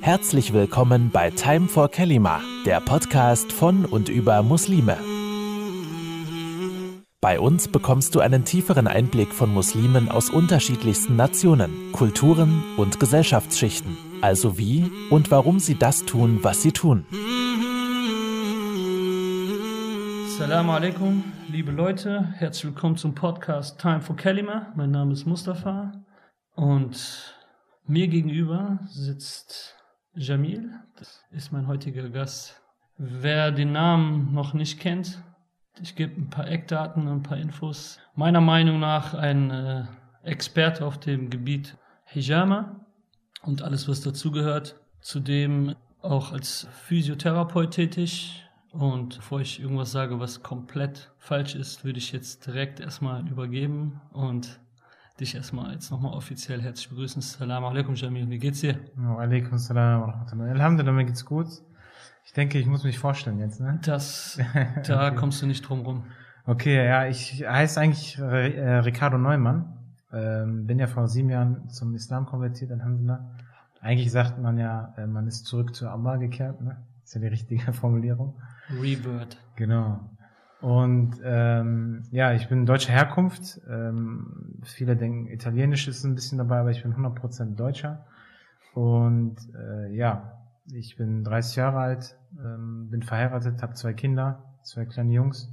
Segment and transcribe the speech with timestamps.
[0.00, 4.98] Herzlich willkommen bei Time for Kalima, der Podcast von und über Muslime.
[7.20, 13.96] Bei uns bekommst du einen tieferen Einblick von Muslimen aus unterschiedlichsten Nationen, Kulturen und Gesellschaftsschichten,
[14.20, 17.06] also wie und warum sie das tun, was sie tun.
[20.42, 21.22] Assalamu alaikum,
[21.52, 24.72] liebe Leute, herzlich willkommen zum Podcast Time for Kalima.
[24.74, 25.92] Mein Name ist Mustafa
[26.56, 27.36] und
[27.86, 29.76] mir gegenüber sitzt
[30.14, 32.60] Jamil, das ist mein heutiger Gast.
[32.98, 35.22] Wer den Namen noch nicht kennt,
[35.80, 38.00] ich gebe ein paar Eckdaten, ein paar Infos.
[38.16, 39.84] Meiner Meinung nach ein äh,
[40.24, 42.84] Experte auf dem Gebiet Hijama
[43.42, 44.74] und alles, was dazugehört.
[45.02, 51.98] Zudem auch als Physiotherapeut tätig, und bevor ich irgendwas sage, was komplett falsch ist, würde
[51.98, 54.60] ich jetzt direkt erstmal übergeben und
[55.20, 57.20] dich erstmal jetzt nochmal offiziell herzlich begrüßen.
[57.20, 58.28] Assalamu alaikum, Jamil.
[58.30, 58.78] Wie geht's dir?
[58.96, 60.52] Wa alaikum salam wa rahmatullah.
[60.52, 61.48] Alhamdulillah, mir geht's gut.
[62.24, 63.78] Ich denke, ich muss mich vorstellen jetzt, ne?
[63.84, 64.40] Das,
[64.86, 65.16] da okay.
[65.16, 66.04] kommst du nicht drum rum.
[66.46, 69.78] Okay, ja, ich heiße eigentlich äh, Ricardo Neumann.
[70.14, 73.36] Ähm, bin ja vor sieben Jahren zum Islam konvertiert, Alhamdulillah.
[73.82, 76.78] Eigentlich sagt man ja, äh, man ist zurück zu Allah gekehrt, ne?
[77.04, 78.40] ist ja die richtige Formulierung.
[78.70, 79.36] Rebirth.
[79.56, 80.00] Genau.
[80.60, 83.60] Und ähm, ja, ich bin deutscher Herkunft.
[83.68, 88.06] Ähm, viele denken, Italienisch ist ein bisschen dabei, aber ich bin 100% Deutscher.
[88.74, 90.38] Und äh, ja,
[90.72, 95.52] ich bin 30 Jahre alt, ähm, bin verheiratet, habe zwei Kinder, zwei kleine Jungs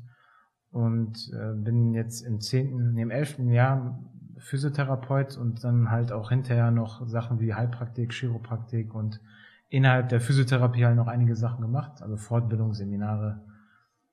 [0.71, 3.99] und äh, bin jetzt im zehnten, nee, im elften Jahr
[4.37, 9.19] Physiotherapeut und dann halt auch hinterher noch Sachen wie Heilpraktik, Chiropraktik und
[9.69, 13.41] innerhalb der Physiotherapie halt noch einige Sachen gemacht, also Fortbildung, Seminare.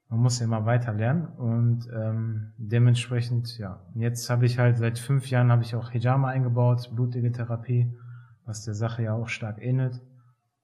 [0.09, 3.81] Man muss ja immer weiter lernen und ähm, dementsprechend, ja.
[3.95, 7.93] Jetzt habe ich halt seit fünf Jahren habe ich auch Hijama eingebaut, blutige Therapie,
[8.45, 10.01] was der Sache ja auch stark ähnelt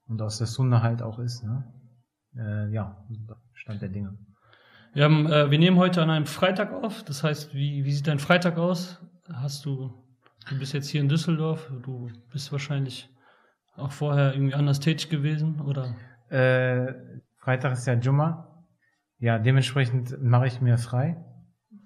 [0.07, 1.43] und aus der Sunna halt auch ist.
[1.43, 1.65] Ne?
[2.37, 3.05] Äh, ja,
[3.55, 4.17] Stand der Dinge.
[4.93, 7.03] Wir, haben, äh, wir nehmen heute an einem Freitag auf.
[7.03, 9.01] Das heißt, wie, wie sieht dein Freitag aus?
[9.33, 9.93] Hast du,
[10.49, 13.12] du bist jetzt hier in Düsseldorf, du bist wahrscheinlich
[13.77, 15.95] auch vorher irgendwie anders tätig gewesen, oder?
[16.29, 16.95] Äh,
[17.37, 18.65] Freitag ist ja Jumma.
[19.19, 21.17] Ja, dementsprechend mache ich mir frei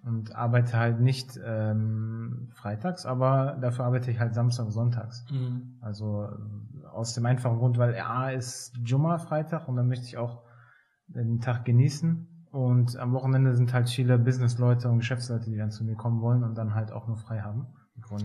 [0.05, 5.25] und arbeite halt nicht ähm, freitags, aber dafür arbeite ich halt Samstag und sonntags.
[5.31, 5.79] Mhm.
[5.81, 10.17] Also äh, aus dem einfachen Grund, weil A ist Jumma Freitag und dann möchte ich
[10.17, 10.43] auch
[11.09, 12.47] den Tag genießen.
[12.51, 16.43] Und am Wochenende sind halt viele Businessleute und Geschäftsleute, die dann zu mir kommen wollen
[16.43, 17.67] und dann halt auch nur frei haben.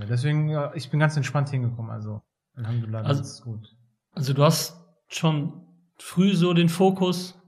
[0.10, 1.92] Deswegen, ja, ich bin ganz entspannt hingekommen.
[1.92, 2.22] Also
[2.56, 3.76] Alhamdulillah, also, das ist gut.
[4.14, 5.66] Also du hast schon
[5.98, 7.40] früh so den Fokus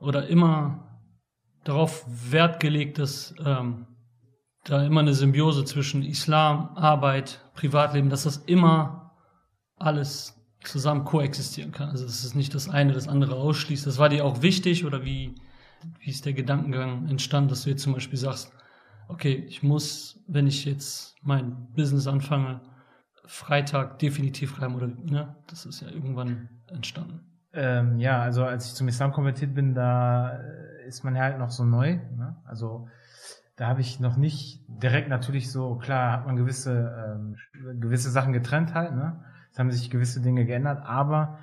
[0.00, 1.00] oder immer
[1.64, 3.86] darauf Wert gelegt, dass ähm,
[4.64, 9.12] da immer eine Symbiose zwischen Islam, Arbeit, Privatleben, dass das immer
[9.76, 11.90] alles zusammen koexistieren kann.
[11.90, 13.86] Also dass es nicht das eine das andere ausschließt.
[13.86, 15.34] Das war dir auch wichtig oder wie,
[16.00, 18.52] wie ist der Gedankengang entstanden, dass du jetzt zum Beispiel sagst,
[19.08, 22.60] okay, ich muss, wenn ich jetzt mein Business anfange,
[23.28, 25.36] Freitag definitiv rein oder ne?
[25.48, 27.20] Das ist ja irgendwann entstanden.
[27.52, 30.30] Ähm, ja, also als ich zum Islam konvertiert bin, da
[30.86, 31.96] ist man ja halt noch so neu.
[32.16, 32.36] Ne?
[32.44, 32.88] Also
[33.56, 37.36] da habe ich noch nicht direkt natürlich so, klar hat man gewisse, ähm,
[37.80, 39.24] gewisse Sachen getrennt halt, ne?
[39.52, 41.38] Es haben sich gewisse Dinge geändert, aber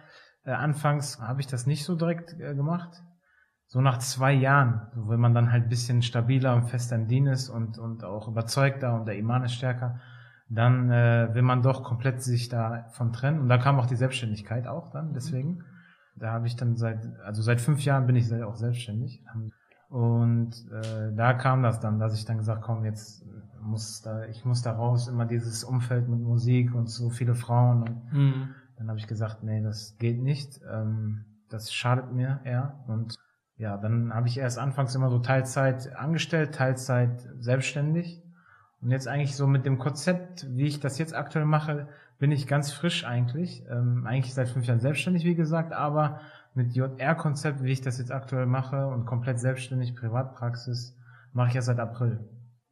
[0.46, 3.04] äh, anfangs habe ich das nicht so direkt äh, gemacht.
[3.68, 7.28] So nach zwei Jahren, so, wenn man dann halt bisschen stabiler und fester im Dien
[7.28, 10.00] ist und, und auch überzeugter und der Iman ist stärker,
[10.50, 13.40] dann äh, will man doch komplett sich davon trennen.
[13.40, 15.64] Und da kam auch die Selbstständigkeit auch dann, deswegen.
[16.18, 19.22] Da habe ich dann seit, also seit fünf Jahren bin ich auch selbstständig.
[19.90, 23.26] Und äh, da kam das dann, dass ich dann gesagt, komm, jetzt
[23.62, 27.84] muss da, ich muss da raus, immer dieses Umfeld mit Musik und so viele Frauen.
[27.84, 28.50] Und mhm.
[28.78, 30.62] dann habe ich gesagt, nee, das geht nicht.
[30.72, 32.84] Ähm, das schadet mir eher.
[32.88, 33.16] Und
[33.58, 38.22] ja, dann habe ich erst anfangs immer so Teilzeit angestellt, Teilzeit selbstständig.
[38.86, 41.88] Und jetzt eigentlich so mit dem Konzept, wie ich das jetzt aktuell mache,
[42.20, 43.64] bin ich ganz frisch eigentlich.
[43.68, 46.20] Ähm, eigentlich seit fünf Jahren selbstständig, wie gesagt, aber
[46.54, 50.96] mit JR-Konzept, wie ich das jetzt aktuell mache und komplett selbstständig, Privatpraxis,
[51.34, 52.20] mache ich ja seit April.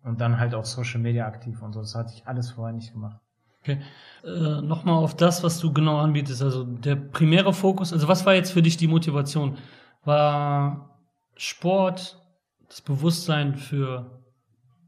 [0.04, 1.80] Und dann halt auch Social Media aktiv und so.
[1.80, 3.20] Das hatte ich alles vorher nicht gemacht.
[3.62, 3.82] Okay.
[4.24, 6.44] Äh, Nochmal auf das, was du genau anbietest.
[6.44, 9.58] Also der primäre Fokus, also was war jetzt für dich die Motivation?
[10.06, 11.00] War
[11.38, 12.22] Sport,
[12.68, 14.23] das Bewusstsein für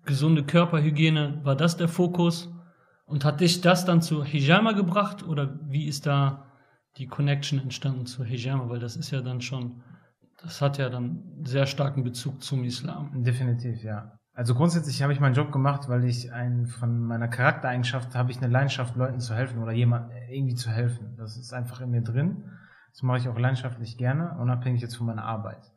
[0.06, 2.52] gesunde Körperhygiene, war das der Fokus?
[3.06, 6.48] Und hat dich das dann zu Hijama gebracht oder wie ist da
[6.98, 8.70] die Connection entstanden zu Hijama?
[8.70, 9.84] Weil das ist ja dann schon,
[10.42, 13.24] das hat ja dann sehr starken Bezug zum Islam.
[13.24, 14.18] Definitiv, ja.
[14.34, 18.38] Also grundsätzlich habe ich meinen Job gemacht, weil ich ein, von meiner Charaktereigenschaft habe ich
[18.38, 21.16] eine Leidenschaft, Leuten zu helfen oder jemand irgendwie zu helfen.
[21.16, 22.52] Das ist einfach in mir drin.
[22.92, 25.72] Das mache ich auch leidenschaftlich gerne, unabhängig jetzt von meiner Arbeit.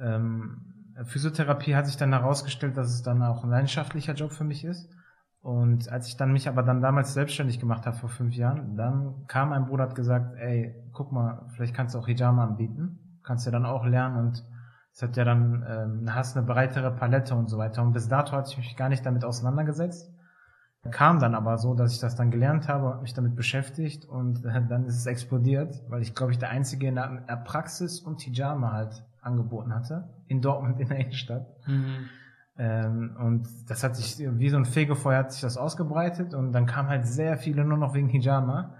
[0.00, 4.64] Ähm, Physiotherapie hat sich dann herausgestellt, dass es dann auch ein leidenschaftlicher Job für mich
[4.64, 4.88] ist.
[5.42, 9.26] Und als ich dann mich aber dann damals selbstständig gemacht habe vor fünf Jahren, dann
[9.26, 13.46] kam ein Bruder hat gesagt, ey, guck mal, vielleicht kannst du auch Hijama anbieten, kannst
[13.46, 14.44] du dann auch lernen und
[14.94, 17.82] es hat ja dann, ähm, hast eine breitere Palette und so weiter.
[17.82, 20.10] Und bis dato hatte ich mich gar nicht damit auseinandergesetzt.
[20.90, 24.44] Kam dann aber so, dass ich das dann gelernt habe und mich damit beschäftigt und
[24.44, 28.20] äh, dann ist es explodiert, weil ich glaube ich der Einzige in der, Praxis und
[28.20, 31.46] Hijama halt angeboten hatte, in Dortmund in der Innenstadt.
[31.66, 32.08] Mhm.
[32.56, 36.66] Ähm, und das hat sich, wie so ein Fegefeuer hat sich das ausgebreitet und dann
[36.66, 38.74] kam halt sehr viele nur noch wegen Hijama,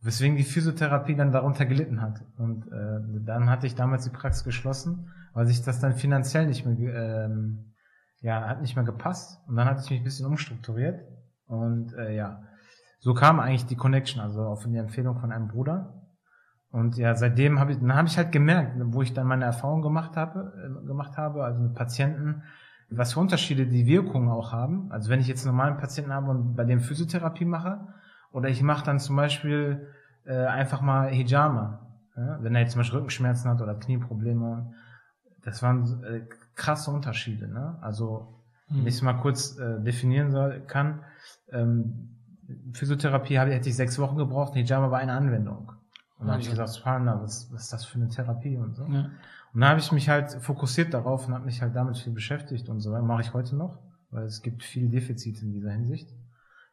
[0.00, 2.20] weswegen die Physiotherapie dann darunter gelitten hat.
[2.36, 6.66] Und äh, dann hatte ich damals die Praxis geschlossen weil sich das dann finanziell nicht
[6.66, 7.74] mehr, ähm,
[8.20, 9.40] ja, hat nicht mehr gepasst.
[9.48, 11.00] Und dann hatte ich mich ein bisschen umstrukturiert.
[11.46, 12.42] Und äh, ja,
[13.00, 16.01] so kam eigentlich die Connection, also auf die Empfehlung von einem Bruder.
[16.72, 19.82] Und ja, seitdem habe ich, dann habe ich halt gemerkt, wo ich dann meine Erfahrung
[19.82, 22.42] gemacht habe, äh, gemacht habe, also mit Patienten,
[22.90, 24.90] was für Unterschiede die Wirkungen auch haben.
[24.90, 27.86] Also wenn ich jetzt einen normalen Patienten habe und bei dem Physiotherapie mache,
[28.32, 29.86] oder ich mache dann zum Beispiel
[30.24, 31.86] äh, einfach mal Hijama,
[32.16, 32.38] ja?
[32.42, 34.72] wenn er jetzt zum Beispiel Rückenschmerzen hat oder Knieprobleme
[35.42, 36.22] das waren äh,
[36.54, 37.48] krasse Unterschiede.
[37.48, 37.76] Ne?
[37.80, 38.78] Also, mhm.
[38.78, 41.04] wenn ich es mal kurz äh, definieren soll, kann,
[41.50, 42.08] ähm,
[42.72, 45.72] Physiotherapie habe, hätte ich sechs Wochen gebraucht, Hijama war eine Anwendung.
[46.22, 48.84] Und dann habe ich gesagt, Subhanallah, was, was ist das für eine Therapie und so.
[48.84, 49.10] Ja.
[49.52, 52.68] Und dann habe ich mich halt fokussiert darauf und habe mich halt damit viel beschäftigt
[52.68, 52.90] und so.
[53.02, 53.80] Mache ich heute noch,
[54.12, 56.08] weil es gibt viel Defizite in dieser Hinsicht.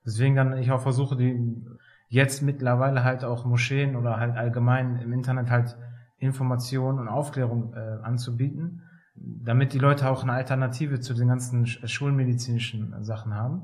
[0.06, 1.66] Deswegen dann ich auch versuche, die
[2.10, 5.76] jetzt mittlerweile halt auch Moscheen oder halt allgemein im Internet halt
[6.20, 8.84] Information und Aufklärung äh, anzubieten,
[9.16, 13.64] damit die Leute auch eine Alternative zu den ganzen schulmedizinischen Sachen haben,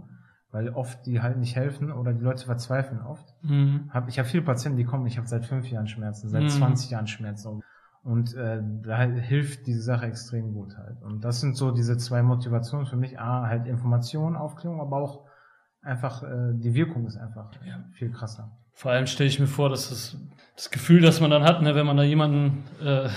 [0.55, 3.25] weil oft die halt nicht helfen oder die Leute verzweifeln oft.
[3.41, 3.89] Mhm.
[3.89, 6.49] Hab, ich habe viele Patienten, die kommen, ich habe seit fünf Jahren Schmerzen, seit mhm.
[6.49, 7.61] 20 Jahren Schmerzen.
[8.03, 11.01] Und äh, da hilft diese Sache extrem gut halt.
[11.01, 13.19] Und das sind so diese zwei Motivationen für mich.
[13.19, 15.25] A, halt Information, Aufklärung, aber auch
[15.81, 17.83] einfach, äh, die Wirkung ist einfach ja.
[17.91, 18.57] viel krasser.
[18.71, 20.17] Vor allem stelle ich mir vor, dass das,
[20.55, 23.09] das Gefühl, das man dann hat, ne, wenn man da jemanden, äh,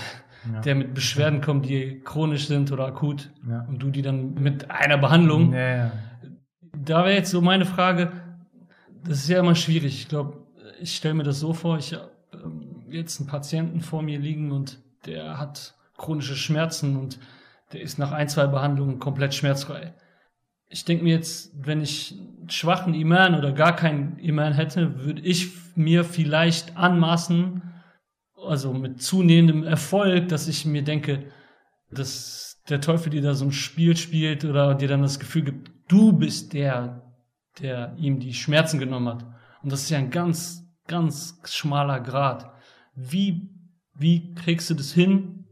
[0.51, 0.61] ja.
[0.65, 3.65] der mit Beschwerden kommt, die chronisch sind oder akut, ja.
[3.69, 5.53] und du die dann mit einer Behandlung.
[6.83, 8.11] Da wäre jetzt so meine Frage,
[9.03, 10.01] das ist ja immer schwierig.
[10.01, 10.37] Ich glaube,
[10.79, 14.51] ich stelle mir das so vor, ich habe ähm, jetzt einen Patienten vor mir liegen
[14.51, 17.19] und der hat chronische Schmerzen und
[17.73, 19.93] der ist nach ein, zwei Behandlungen komplett schmerzfrei
[20.69, 22.15] ich denke mir jetzt, wenn ich
[22.47, 27.63] schwachen Iman oder gar keinen Iman hätte, würde ich mir vielleicht anmaßen,
[28.35, 31.31] also mit zunehmendem Erfolg, dass ich mir denke,
[31.91, 35.71] dass der Teufel dir da so ein Spiel spielt oder dir dann das Gefühl gibt,
[35.87, 37.01] du bist der,
[37.59, 39.25] der ihm die Schmerzen genommen hat.
[39.63, 42.51] Und das ist ja ein ganz, ganz schmaler Grad.
[42.95, 43.49] Wie,
[43.95, 45.45] wie kriegst du das hin,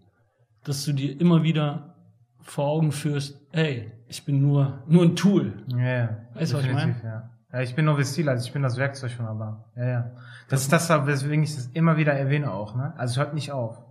[0.63, 1.95] dass du dir immer wieder
[2.41, 5.63] vor Augen führst, ey, ich bin nur, nur ein Tool.
[5.67, 6.17] Ja, ja.
[6.33, 6.95] Weißt du, was ich meine?
[7.03, 7.29] Ja.
[7.51, 9.65] ja, ich bin nur Vestil, also ich bin das Werkzeug von Allah.
[9.75, 10.11] Ja, ja.
[10.49, 12.93] Das ist das, weswegen ich das immer wieder erwähne auch, ne?
[12.97, 13.83] Also es hört nicht auf.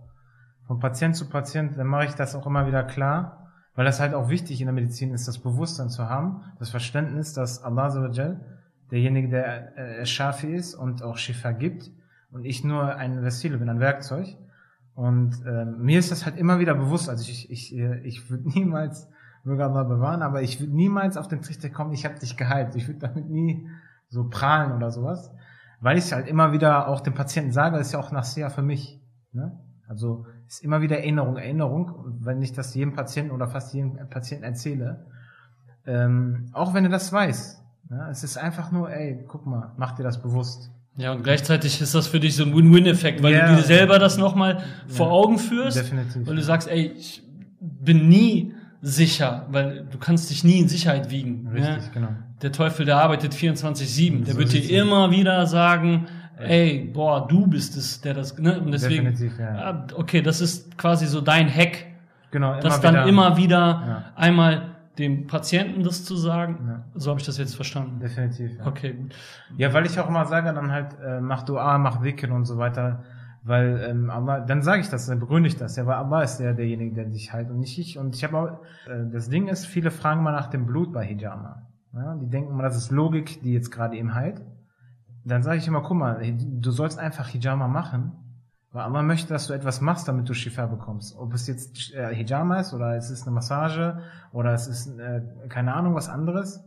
[0.67, 4.13] Von Patient zu Patient, dann mache ich das auch immer wieder klar, weil das halt
[4.13, 7.89] auch wichtig in der Medizin ist, das Bewusstsein zu haben, das Verständnis, dass Allah
[8.91, 11.91] derjenige, der äh, Shafi ist und auch Shifa gibt
[12.31, 14.37] und ich nur ein Vestil bin, ein Werkzeug.
[14.93, 18.49] Und äh, mir ist das halt immer wieder bewusst, also ich, ich, ich, ich würde
[18.49, 19.07] niemals
[19.43, 22.75] möge Allah bewahren, aber ich würde niemals auf den Trichter kommen, ich habe dich geheilt.
[22.75, 23.69] Ich würde damit nie
[24.09, 25.31] so prahlen oder sowas,
[25.79, 28.61] weil ich halt immer wieder auch dem Patienten sage, das ist ja auch nachher für
[28.61, 29.01] mich.
[29.31, 29.57] Ne?
[29.87, 33.97] Also ist immer wieder Erinnerung, Erinnerung, und wenn ich das jedem Patienten oder fast jedem
[34.09, 35.05] Patienten erzähle,
[35.85, 37.63] ähm, auch wenn er das weiß.
[37.89, 38.07] Ne?
[38.11, 40.71] Es ist einfach nur, ey, guck mal, mach dir das bewusst.
[40.97, 43.49] Ja, und gleichzeitig ist das für dich so ein Win-Win-Effekt, weil yeah.
[43.49, 45.77] du dir selber das nochmal vor Augen führst.
[45.77, 46.27] Definitiv.
[46.27, 47.23] Weil du sagst, ey, ich
[47.59, 51.47] bin nie sicher, weil du kannst dich nie in Sicherheit wiegen.
[51.47, 51.91] Richtig, ne?
[51.93, 52.09] genau.
[52.41, 54.25] Der Teufel, der arbeitet 24-7.
[54.25, 58.59] Der so wird dir immer wieder sagen, ey, boah, du bist es, der das, ne?
[58.59, 59.55] Und deswegen, Definitiv, ja.
[59.55, 61.85] Ah, okay, das ist quasi so dein Hack.
[62.31, 64.03] Genau, immer das dann wieder, immer wieder ja.
[64.15, 66.57] einmal dem Patienten das zu sagen.
[66.67, 66.83] Ja.
[66.95, 67.99] So habe ich das jetzt verstanden.
[67.99, 68.57] Definitiv.
[68.57, 68.67] Ja.
[68.67, 69.15] Okay, gut.
[69.57, 72.57] Ja, weil ich auch immer sage, dann halt, äh, mach Dua, mach Wickel und so
[72.57, 73.03] weiter.
[73.43, 76.37] Weil ähm, Allah, dann sage ich das, dann begründe ich das, ja, weil Allah ist
[76.37, 77.97] der derjenige, der dich heilt und nicht ich.
[77.97, 78.47] Und ich habe auch,
[78.91, 81.61] äh, das Ding ist, viele fragen mal nach dem Blut bei Hijama.
[81.93, 84.41] Ja, die denken mal, das ist Logik, die jetzt gerade eben heilt.
[85.27, 88.13] Dann sage ich immer, guck mal, du sollst einfach Hijama machen,
[88.71, 91.17] Aber man möchte, dass du etwas machst, damit du Shifa bekommst.
[91.17, 93.99] Ob es jetzt äh, Hijama ist oder es ist eine Massage
[94.31, 96.63] oder es ist äh, keine Ahnung was anderes.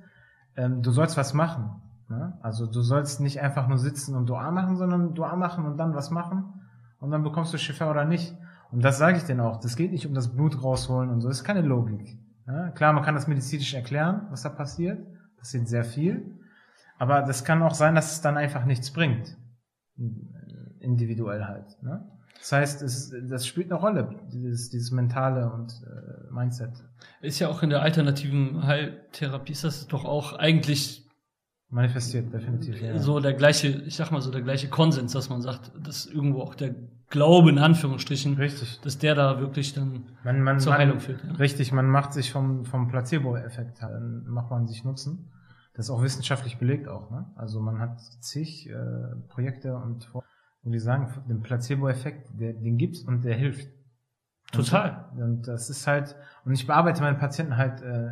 [0.57, 1.81] Ähm, du sollst was machen.
[2.09, 2.39] Ne?
[2.43, 5.95] Also du sollst nicht einfach nur sitzen und Dua machen, sondern Dua machen und dann
[5.95, 6.61] was machen
[6.99, 8.37] und dann bekommst du Shifa oder nicht.
[8.71, 9.59] Und das sage ich denen auch.
[9.61, 11.29] Das geht nicht um das Blut rausholen und so.
[11.29, 12.19] Das ist keine Logik.
[12.47, 12.71] Ja?
[12.71, 14.99] Klar, man kann das medizinisch erklären, was da passiert.
[15.39, 16.40] Passiert sehr viel.
[17.01, 19.35] Aber das kann auch sein, dass es dann einfach nichts bringt.
[20.81, 21.83] Individuell halt.
[21.83, 22.07] Ne?
[22.39, 26.73] Das heißt, es, das spielt eine Rolle, dieses, dieses mentale und äh, Mindset.
[27.23, 31.09] Ist ja auch in der alternativen Heiltherapie ist das doch auch eigentlich
[31.71, 32.79] manifestiert, definitiv.
[32.83, 32.99] Ja.
[32.99, 36.43] So der gleiche, ich sag mal so der gleiche Konsens, dass man sagt, dass irgendwo
[36.43, 36.75] auch der
[37.09, 38.79] Glaube in Anführungsstrichen, richtig.
[38.83, 41.25] dass der da wirklich dann man, man, zur man, Heilung führt.
[41.25, 41.33] Ja.
[41.33, 45.31] Richtig, man macht sich vom, vom Placebo-Effekt, dann macht man sich Nutzen.
[45.81, 47.11] Das ist auch wissenschaftlich belegt auch.
[47.11, 47.25] Ne?
[47.37, 48.75] Also man hat zig äh,
[49.29, 50.13] Projekte und
[50.63, 53.67] und wir sagen, den Placebo-Effekt, den gibt's und der hilft.
[54.53, 55.07] Total.
[55.15, 58.11] Und, und, das ist halt, und ich bearbeite meine Patienten halt, äh,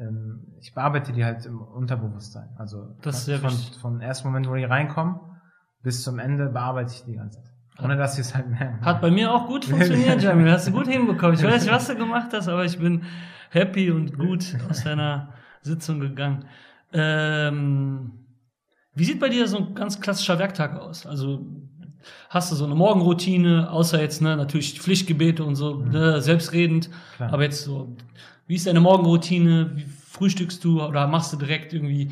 [0.00, 2.48] ähm, ich bearbeite die halt im Unterbewusstsein.
[2.56, 3.78] Also das ist sehr von, wichtig.
[3.78, 5.20] von ersten Moment, wo die reinkommen,
[5.84, 7.52] bis zum Ende bearbeite ich die ganze Zeit.
[7.80, 8.84] Ohne dass sie es halt merken.
[8.84, 10.50] Hat bei mir auch gut funktioniert, Jamil.
[10.50, 11.36] Hast du gut hinbekommen.
[11.36, 13.04] Ich weiß nicht, was du gemacht hast, aber ich bin
[13.50, 16.44] happy und gut aus deiner Sitzung gegangen.
[16.92, 18.12] Ähm,
[18.94, 21.06] wie sieht bei dir so ein ganz klassischer Werktag aus?
[21.06, 21.46] Also
[22.30, 25.90] hast du so eine Morgenroutine, außer jetzt ne, natürlich Pflichtgebete und so, mhm.
[25.90, 26.90] ne, selbstredend.
[27.16, 27.32] Klar.
[27.32, 27.96] Aber jetzt so,
[28.46, 29.72] wie ist deine Morgenroutine?
[29.74, 32.10] Wie frühstückst du oder machst du direkt irgendwie,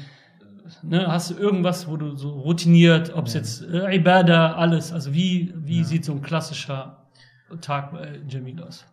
[0.83, 3.41] ne, hast du irgendwas, wo du so routiniert, ob es ja.
[3.41, 5.85] jetzt äh, Ibadah, alles, also wie, wie ja.
[5.85, 7.07] sieht so ein klassischer
[7.61, 8.85] Tag bei Jamil aus?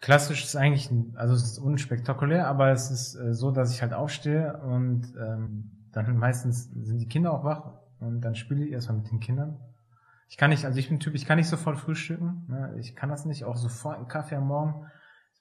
[0.00, 3.92] Klassisch ist eigentlich, also es ist unspektakulär, aber es ist äh, so, dass ich halt
[3.92, 8.98] aufstehe und ähm, dann meistens sind die Kinder auch wach und dann spiele ich erstmal
[8.98, 9.58] mit den Kindern.
[10.30, 12.46] Ich kann nicht, also ich bin Typ, ich kann nicht sofort frühstücken.
[12.48, 12.76] Ne?
[12.78, 14.86] Ich kann das nicht, auch sofort einen Kaffee am Morgen.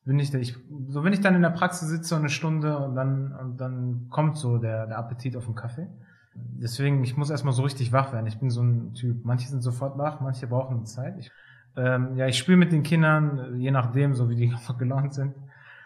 [0.03, 3.31] Bin ich, ich, so wenn ich dann in der Praxis sitze eine Stunde und dann,
[3.33, 5.87] und dann kommt so der, der Appetit auf den Kaffee.
[6.33, 8.25] Deswegen, ich muss erstmal so richtig wach werden.
[8.25, 9.23] Ich bin so ein Typ.
[9.23, 11.17] Manche sind sofort wach, manche brauchen Zeit.
[11.19, 11.31] Ich,
[11.75, 15.35] ähm, ja, ich spiele mit den Kindern, je nachdem, so wie die gelaunt sind.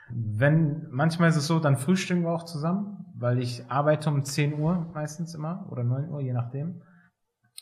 [0.10, 4.60] Wenn, manchmal ist es so, dann frühstücken wir auch zusammen, weil ich arbeite um 10
[4.60, 6.82] Uhr meistens immer oder 9 Uhr, je nachdem.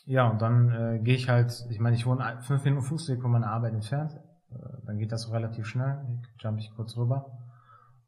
[0.04, 3.30] Ja, und dann äh, gehe ich halt, ich meine, ich wohne fünf Minuten Fußweg von
[3.30, 4.18] meiner Arbeit entfernt.
[4.50, 5.98] Äh, dann geht das relativ schnell,
[6.40, 7.38] jump ich kurz rüber.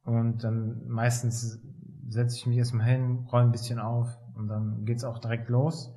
[0.03, 1.63] Und dann meistens
[2.09, 5.95] setze ich mich erstmal hin, räume ein bisschen auf und dann geht's auch direkt los.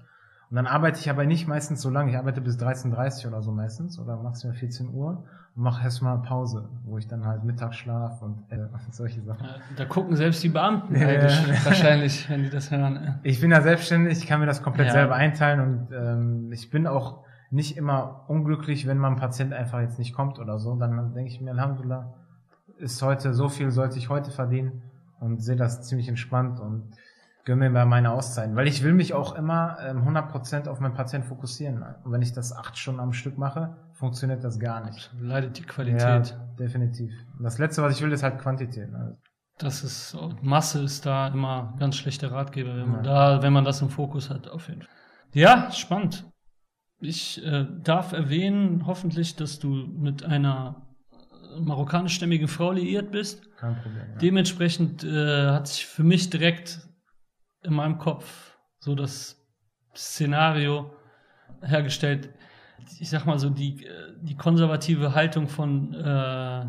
[0.49, 2.11] Und dann arbeite ich aber nicht meistens so lange.
[2.11, 5.25] Ich arbeite bis 13.30 oder so meistens oder maximal 14 Uhr
[5.55, 9.45] und mache erstmal Pause, wo ich dann halt Mittagsschlaf und, äh, und solche Sachen.
[9.75, 11.07] Da gucken selbst die Beamten ja,
[11.65, 13.19] wahrscheinlich, wenn die das hören.
[13.23, 14.93] Ich bin ja selbstständig, ich kann mir das komplett ja.
[14.93, 19.81] selber einteilen und ähm, ich bin auch nicht immer unglücklich, wenn mal ein Patient einfach
[19.81, 20.75] jetzt nicht kommt oder so.
[20.75, 22.13] Dann denke ich mir, Alhamdulillah,
[22.77, 24.83] ist heute so viel, sollte ich heute verdienen
[25.19, 26.91] und sehe das ziemlich entspannt und
[27.47, 30.93] gönne mir mal meine Auszeiten, weil ich will mich auch immer ähm, 100% auf meinen
[30.93, 31.81] Patienten fokussieren.
[32.03, 35.09] Und wenn ich das acht Stunden am Stück mache, funktioniert das gar nicht.
[35.17, 36.01] Leidet die Qualität.
[36.01, 36.19] Ja,
[36.59, 37.13] definitiv.
[37.37, 38.91] Und das Letzte, was ich will, ist halt Quantität.
[38.91, 39.17] Ne?
[39.59, 43.37] Das ist, Masse ist da immer ganz schlechter Ratgeber, wenn man ja.
[43.37, 44.91] da, wenn man das im Fokus hat, auf jeden Fall.
[45.31, 46.29] Ja, spannend.
[46.99, 50.85] Ich äh, darf erwähnen, hoffentlich, dass du mit einer
[51.57, 53.41] marokkanischstämmigen Frau liiert bist.
[53.55, 54.03] Kein Problem.
[54.11, 54.17] Ja.
[54.17, 56.86] Dementsprechend äh, hat sich für mich direkt
[57.67, 59.45] in meinem Kopf so das
[59.95, 60.91] Szenario
[61.61, 62.29] hergestellt.
[62.99, 63.85] Ich sag mal so, die,
[64.21, 66.65] die konservative Haltung von äh,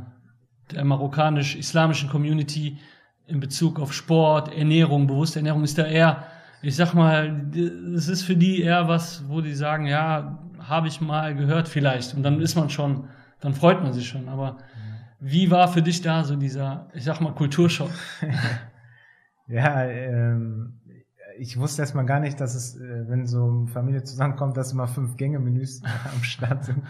[0.73, 2.78] der marokkanisch-islamischen Community
[3.26, 6.25] in Bezug auf Sport, Ernährung, bewusste Ernährung ist da eher,
[6.62, 7.49] ich sag mal,
[7.95, 12.14] es ist für die eher was, wo die sagen, ja, habe ich mal gehört vielleicht.
[12.14, 13.09] Und dann ist man schon,
[13.40, 14.28] dann freut man sich schon.
[14.28, 14.59] Aber
[15.21, 17.90] wie war für dich da so dieser, ich sag mal, Kulturschock?
[19.47, 20.77] ja, ähm,
[21.38, 24.88] ich wusste erstmal gar nicht, dass es, äh, wenn so eine Familie zusammenkommt, dass immer
[24.88, 25.83] fünf Gänge-Menüs
[26.14, 26.83] am Start sind.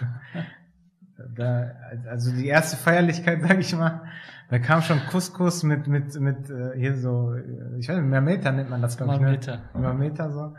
[1.35, 1.73] Da,
[2.09, 4.03] also die erste Feierlichkeit, sag ich mal,
[4.51, 8.53] da kam schon Couscous mit mit mit äh, hier so, äh, ich weiß nicht, Mermeter
[8.53, 9.61] nennt man das, glaube ich, ne?
[9.75, 10.55] Mermeter so.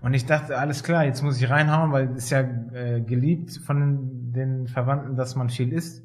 [0.00, 3.58] Und ich dachte, alles klar, jetzt muss ich reinhauen, weil es ist ja äh, geliebt
[3.64, 6.04] von den Verwandten, dass man viel isst.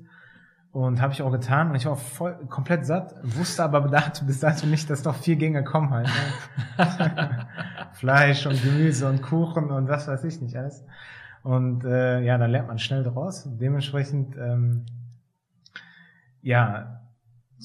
[0.74, 3.82] Und habe ich auch getan und ich war voll komplett satt, wusste aber
[4.26, 6.08] bis dato nicht, dass noch vier Gänge kommen halt.
[6.08, 7.48] Ne?
[7.94, 10.84] Fleisch und Gemüse und Kuchen und was weiß ich nicht alles.
[11.44, 13.48] Und äh, ja, dann lernt man schnell draus.
[13.48, 14.88] Dementsprechend, ähm,
[16.42, 17.02] ja,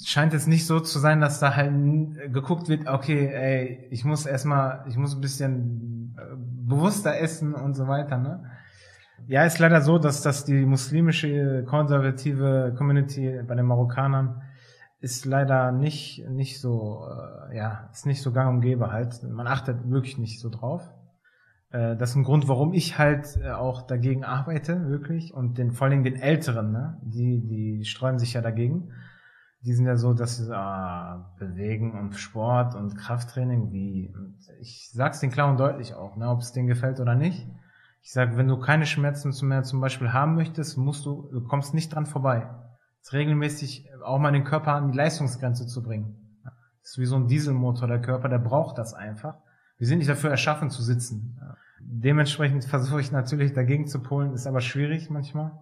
[0.04, 1.72] scheint es nicht so zu sein, dass da halt
[2.30, 7.72] geguckt wird, okay, ey, ich muss erstmal, ich muss ein bisschen äh, bewusster essen und
[7.72, 8.50] so weiter, ne?
[9.26, 14.42] Ja, ist leider so, dass, dass die muslimische konservative Community bei den Marokkanern
[15.00, 17.06] ist leider nicht, nicht so,
[17.50, 19.22] äh, ja, ist nicht so gang und gäbe halt.
[19.22, 20.82] Man achtet wirklich nicht so drauf.
[21.70, 25.32] Äh, das ist ein Grund, warum ich halt äh, auch dagegen arbeite, wirklich.
[25.34, 26.98] Und den, vor Dingen den Älteren, ne?
[27.02, 28.92] die, die sträuben sich ja dagegen.
[29.62, 34.12] Die sind ja so, dass sie ah, bewegen und Sport und Krafttraining, wie.
[34.14, 36.28] Und ich sag's den klar und deutlich auch, ne?
[36.28, 37.46] ob es denen gefällt oder nicht.
[38.00, 41.74] Ich sag, wenn du keine Schmerzen mehr zum Beispiel haben möchtest, musst du, du kommst
[41.74, 42.48] nicht dran vorbei.
[43.02, 46.40] Das regelmäßig auch mal den Körper an die Leistungsgrenze zu bringen.
[46.82, 49.34] Das ist wie so ein Dieselmotor, der Körper, der braucht das einfach.
[49.76, 51.38] Wir sind nicht dafür erschaffen zu sitzen.
[51.80, 55.52] Dementsprechend versuche ich natürlich dagegen zu polen, ist aber schwierig manchmal.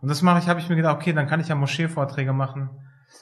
[0.00, 2.70] Und das mache ich, habe ich mir gedacht, okay, dann kann ich ja Moscheevorträge machen.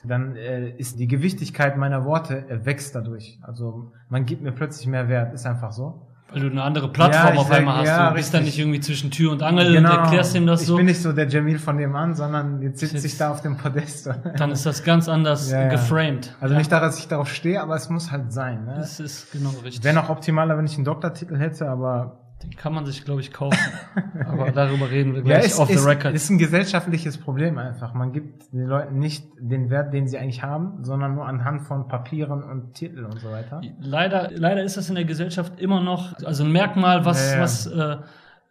[0.04, 3.40] Dann äh, ist die Gewichtigkeit meiner Worte äh, wächst dadurch.
[3.42, 6.06] Also man gibt mir plötzlich mehr Wert, ist einfach so.
[6.30, 7.98] Weil du eine andere Plattform Ja, auf einmal sag- hast.
[8.00, 10.62] ja, du bist dann nicht irgendwie zwischen Tür und Angel und erklärst ihm das Genau.
[10.62, 10.76] ich so.
[10.76, 13.56] bin nicht so der Jamil von dem an, sondern jetzt sitze ich da auf dem
[13.56, 14.10] Podest.
[14.36, 16.34] Dann ist das ganz anders Ja, geframed.
[16.40, 18.66] Also nicht daran, dass ich darauf stehe, aber es muss halt sein.
[18.66, 18.74] Ne?
[18.76, 19.82] Das ist genau richtig.
[19.84, 23.32] Wäre noch optimaler, wenn ich einen Doktortitel hätte, aber Den kann man sich, glaube ich,
[23.32, 23.58] kaufen.
[24.26, 26.14] Aber darüber reden wir ja, gleich ist, off ist, the record.
[26.14, 27.94] ist ein gesellschaftliches Problem einfach.
[27.94, 31.88] Man gibt den Leuten nicht den Wert, den sie eigentlich haben, sondern nur anhand von
[31.88, 33.60] Papieren und Titeln und so weiter.
[33.80, 37.42] Leider, leider ist das in der Gesellschaft immer noch, also ein Merkmal, was, Ja, ja.
[37.42, 37.96] was äh,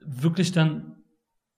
[0.02, 0.98] wirklich dann,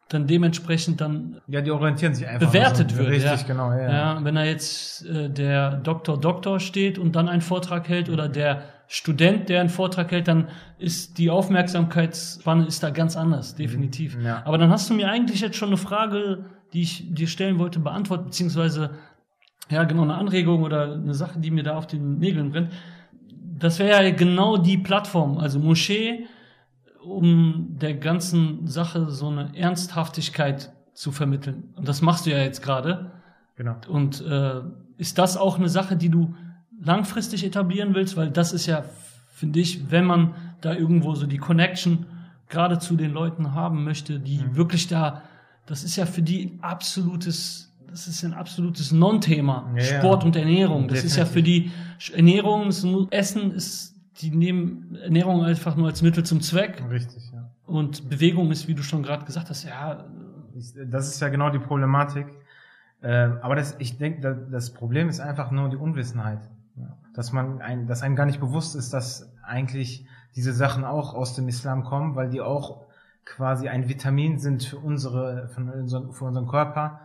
[0.09, 2.48] dann dementsprechend dann Ja, die orientieren sich einfach.
[2.48, 2.98] bewertet so.
[3.00, 3.09] wird.
[3.09, 3.48] Richtig, ja.
[3.48, 3.71] genau.
[3.71, 3.89] Ja.
[3.91, 8.29] Ja, wenn da jetzt äh, der Doktor Doktor steht und dann einen Vortrag hält oder
[8.29, 10.48] der Student, der einen Vortrag hält, dann
[10.79, 14.17] ist die Aufmerksamkeitsspanne ist da ganz anders, definitiv.
[14.19, 14.41] Ja.
[14.46, 17.79] Aber dann hast du mir eigentlich jetzt schon eine Frage, die ich dir stellen wollte,
[17.79, 18.89] beantwortet, beziehungsweise
[19.69, 22.72] ja, genau, eine Anregung oder eine Sache, die mir da auf den Nägeln brennt.
[23.60, 26.25] Das wäre ja genau die Plattform, also Moschee,
[27.03, 31.75] um der ganzen Sache so eine Ernsthaftigkeit zu vermitteln.
[31.75, 33.12] Und das machst du ja jetzt gerade.
[33.55, 33.75] Genau.
[33.88, 34.62] Und äh,
[34.98, 36.34] ist das auch eine Sache, die du
[36.81, 38.15] langfristig etablieren willst?
[38.17, 38.83] Weil das ist ja,
[39.33, 42.05] finde ich, wenn man da irgendwo so die Connection
[42.50, 44.55] gerade zu den Leuten haben möchte, die Mhm.
[44.55, 45.22] wirklich da,
[45.65, 49.72] das ist ja für die absolutes, das ist ein absolutes Non-Thema.
[49.75, 50.00] Ja, ja.
[50.00, 50.87] Sport und Ernährung.
[50.87, 51.72] Das ist ja für die
[52.13, 52.70] Ernährung,
[53.11, 56.83] Essen ist, die nehmen Ernährung einfach nur als Mittel zum Zweck.
[56.89, 57.50] Richtig, ja.
[57.65, 60.05] Und Bewegung ist, wie du schon gerade gesagt hast, ja,
[60.87, 62.25] das ist ja genau die Problematik.
[63.01, 66.39] Ähm, aber das, ich denke, da- das Problem ist einfach nur die Unwissenheit.
[67.13, 71.35] Dass man ein, dass einem gar nicht bewusst ist, dass eigentlich diese Sachen auch aus
[71.35, 72.85] dem Islam kommen, weil die auch
[73.25, 77.01] quasi ein Vitamin sind für unsere, für unseren, für unseren Körper.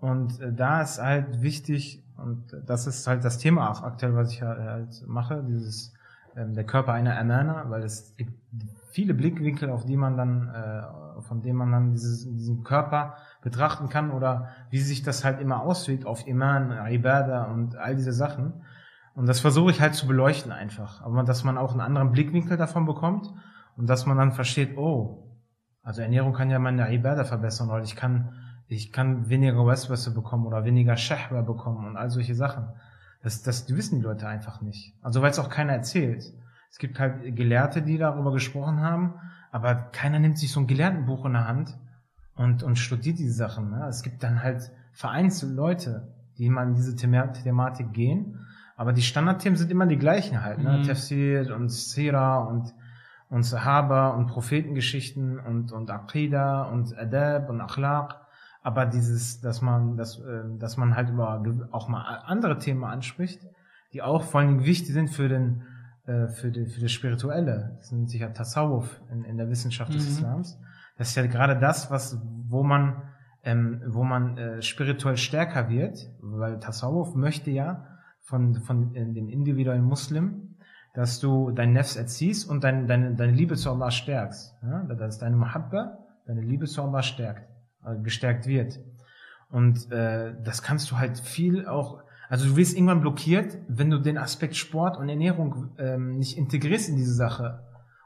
[0.00, 4.32] Und äh, da ist halt wichtig, und das ist halt das Thema auch aktuell, was
[4.32, 5.94] ich halt, halt mache, dieses
[6.36, 8.32] ähm, der Körper einer Amana, weil es gibt
[8.90, 13.88] viele Blickwinkel, auf die man dann, äh, von denen man dann dieses, diesen Körper betrachten
[13.88, 18.52] kann oder wie sich das halt immer auswirkt auf Iman, Ibadah und all diese Sachen.
[19.14, 21.00] Und das versuche ich halt zu beleuchten einfach.
[21.02, 23.32] Aber dass man auch einen anderen Blickwinkel davon bekommt
[23.76, 25.24] und dass man dann versteht, oh,
[25.82, 28.32] also Ernährung kann ja meine Ibadah verbessern, weil ich kann,
[28.66, 32.68] ich kann weniger Waswasser bekommen oder weniger Shahwa bekommen und all solche Sachen.
[33.22, 34.94] Das, das wissen die Leute einfach nicht.
[35.02, 36.24] Also weil es auch keiner erzählt.
[36.70, 39.14] Es gibt halt Gelehrte, die darüber gesprochen haben,
[39.52, 41.78] aber keiner nimmt sich so ein Gelehrtenbuch in der Hand
[42.34, 43.70] und, und studiert diese Sachen.
[43.70, 43.86] Ne?
[43.88, 48.43] Es gibt dann halt vereinzelt Leute, die mal in diese Thema Thematik gehen,
[48.76, 50.58] aber die Standardthemen sind immer die gleichen halt.
[50.58, 50.78] Ne?
[50.78, 50.82] Mhm.
[50.84, 52.74] Tafsir und Sira und,
[53.28, 58.20] und Sahaba und Prophetengeschichten und, und Aqidah und Adab und Akhlaq.
[58.62, 63.40] Aber dieses, dass man, dass, äh, dass man halt über auch mal andere Themen anspricht,
[63.92, 65.62] die auch vor allen Dingen wichtig sind für den,
[66.06, 67.76] äh, für, die, für das Spirituelle.
[67.78, 70.10] Das nennt sich ja Tasawwuf in, in der Wissenschaft des Mhm.
[70.10, 70.58] Islams.
[70.96, 73.02] Das ist ja gerade das, was, wo man,
[73.44, 77.86] ähm, wo man äh, spirituell stärker wird, weil Tasawwuf möchte ja
[78.24, 80.56] von, von äh, dem individuellen Muslim,
[80.94, 84.54] dass du dein Nefs erziehst und dein, deine, deine Liebe zu Allah stärkst.
[84.62, 84.82] Ja?
[84.84, 87.48] Dass deine Mahabba, deine Liebe zu Allah stärkt,
[87.84, 88.80] äh, gestärkt wird.
[89.50, 93.98] Und äh, das kannst du halt viel auch, also du wirst irgendwann blockiert, wenn du
[93.98, 97.60] den Aspekt Sport und Ernährung ähm, nicht integrierst in diese Sache.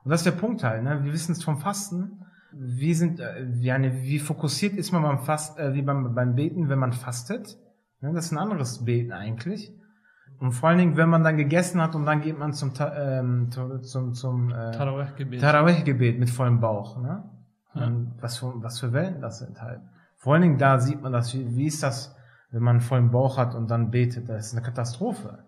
[0.04, 1.04] Und das ist der Punkt halt, ne?
[1.04, 2.24] Wir wissen es vom Fasten.
[2.52, 6.35] Wie sind, äh, wie, eine, wie fokussiert ist man beim Fast, äh, wie beim, beim
[6.35, 7.57] Beten, wenn man fastet?
[8.00, 8.12] Ne?
[8.12, 9.77] Das ist ein anderes Beten eigentlich.
[10.40, 13.51] Und vor allen Dingen, wenn man dann gegessen hat und dann geht man zum, ähm,
[13.51, 15.40] zu- zum, zum äh, Tarawih-Gebet.
[15.40, 16.96] Tarawih-Gebet mit vollem Bauch.
[17.01, 17.24] Ne?
[17.74, 17.90] Ja.
[18.20, 19.81] Was, für, was für Wellen das sind halt.
[20.16, 22.14] Vor allen Dingen da sieht man das, wie, wie ist das,
[22.51, 24.29] wenn man einen vollen Bauch hat und dann betet.
[24.29, 25.40] Das ist eine Katastrophe.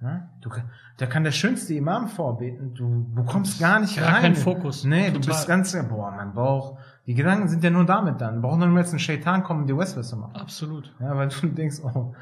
[0.00, 0.28] Ne?
[0.42, 0.50] Du,
[0.98, 4.22] da kann der schönste Imam vorbeten, du bekommst gar nicht Gar rein.
[4.22, 4.84] kein Fokus.
[4.84, 5.26] Nee, du Total.
[5.28, 6.78] bist ganz, boah, mein Bauch.
[7.06, 8.42] Die Gedanken sind ja nur damit dann.
[8.42, 10.36] Brauchen nur jetzt ein Shaitan kommen und die Westwässer machen.
[10.36, 10.94] Absolut.
[11.00, 12.14] Ja, weil du denkst, oh,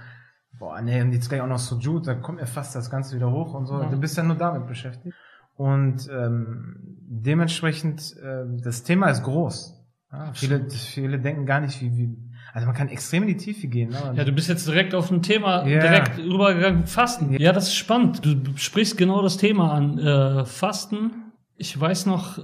[0.58, 3.30] boah, nee, und jetzt gleich auch noch Sujud, da kommt mir fast das Ganze wieder
[3.30, 3.80] hoch und so.
[3.80, 3.88] Ja.
[3.88, 5.14] Du bist ja nur damit beschäftigt.
[5.56, 6.76] Und ähm,
[7.08, 9.80] dementsprechend, äh, das Thema ist groß.
[10.12, 12.16] Ja, viele, viele denken gar nicht, wie, wie,
[12.52, 13.90] also man kann extrem in die Tiefe gehen.
[13.90, 14.14] Ne?
[14.16, 15.80] Ja, du bist jetzt direkt auf ein Thema Ja.
[15.80, 16.86] direkt rübergegangen.
[16.86, 17.32] Fasten.
[17.38, 17.52] Ja.
[17.52, 18.24] das ist spannend.
[18.24, 19.98] Du sprichst genau das Thema an.
[19.98, 21.10] Äh, Fasten.
[21.56, 22.42] Ich weiß noch, äh,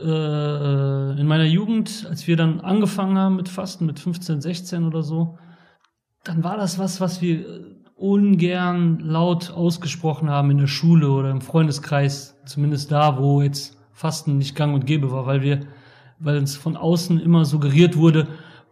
[1.20, 5.38] in meiner Jugend, als wir dann angefangen haben mit Fasten, mit 15, 16 oder so,
[6.24, 7.69] dann war das was, was wir
[8.00, 14.38] ungern laut ausgesprochen haben in der Schule oder im Freundeskreis, zumindest da, wo jetzt Fasten
[14.38, 15.60] nicht gang und gäbe war, weil wir,
[16.18, 18.26] weil uns von außen immer suggeriert wurde,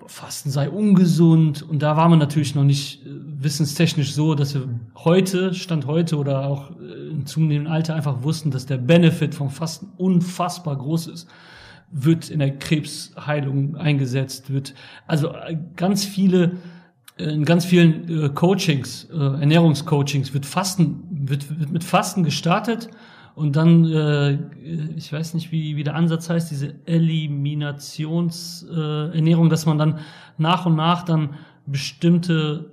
[0.07, 1.63] Fasten sei ungesund.
[1.63, 6.17] Und da war man natürlich noch nicht äh, wissenstechnisch so, dass wir heute, Stand heute
[6.17, 11.09] oder auch äh, im zunehmenden Alter einfach wussten, dass der Benefit vom Fasten unfassbar groß
[11.09, 11.29] ist.
[11.91, 14.75] Wird in der Krebsheilung eingesetzt, wird
[15.07, 16.53] also äh, ganz viele
[17.19, 22.89] in ganz vielen äh, Coachings, äh, Ernährungscoachings wird Fasten wird, wird mit Fasten gestartet
[23.35, 24.39] und dann äh,
[24.97, 29.99] ich weiß nicht wie wie der Ansatz heißt diese Eliminations äh, Ernährung, dass man dann
[30.39, 31.35] nach und nach dann
[31.67, 32.73] bestimmte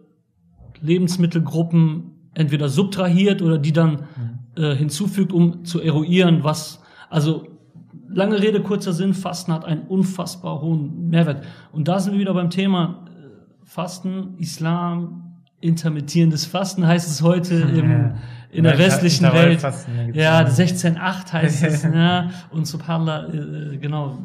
[0.81, 4.07] Lebensmittelgruppen entweder subtrahiert oder die dann
[4.55, 7.47] äh, hinzufügt, um zu eruieren, was also
[8.09, 11.43] lange Rede, kurzer Sinn, Fasten hat einen unfassbar hohen Mehrwert.
[11.71, 13.04] Und da sind wir wieder beim Thema
[13.75, 18.13] Fasten, Islam, intermittierendes Fasten heißt es heute im,
[18.49, 19.61] in der westlichen Welt.
[19.61, 20.47] Ja, gibt's Ja, auch.
[20.47, 21.83] 16.8 heißt es.
[21.83, 22.29] ja.
[22.51, 24.17] Und subhanallah, äh, genau.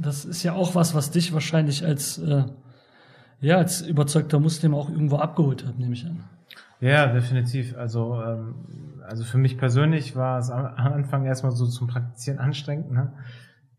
[0.00, 2.42] Das ist ja auch was, was dich wahrscheinlich als, äh,
[3.40, 6.24] ja, als überzeugter Muslim auch irgendwo abgeholt hat, nehme ich an.
[6.80, 7.76] Ja, definitiv.
[7.76, 8.54] Also, ähm,
[9.06, 12.90] also für mich persönlich war es am am Anfang erstmal so zum Praktizieren anstrengend.
[12.90, 13.12] Ne?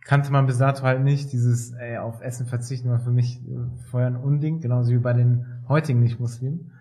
[0.03, 1.31] Kannte man bis dato halt nicht.
[1.31, 5.13] Dieses ey, auf Essen verzichten war für mich äh, vorher ein Unding, genauso wie bei
[5.13, 6.71] den heutigen Nicht-Muslimen.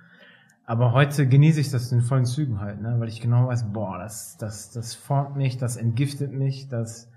[0.65, 2.95] Aber heute genieße ich das in vollen Zügen halt, ne?
[2.99, 7.11] weil ich genau weiß, boah, das, das, das formt mich, das entgiftet mich, das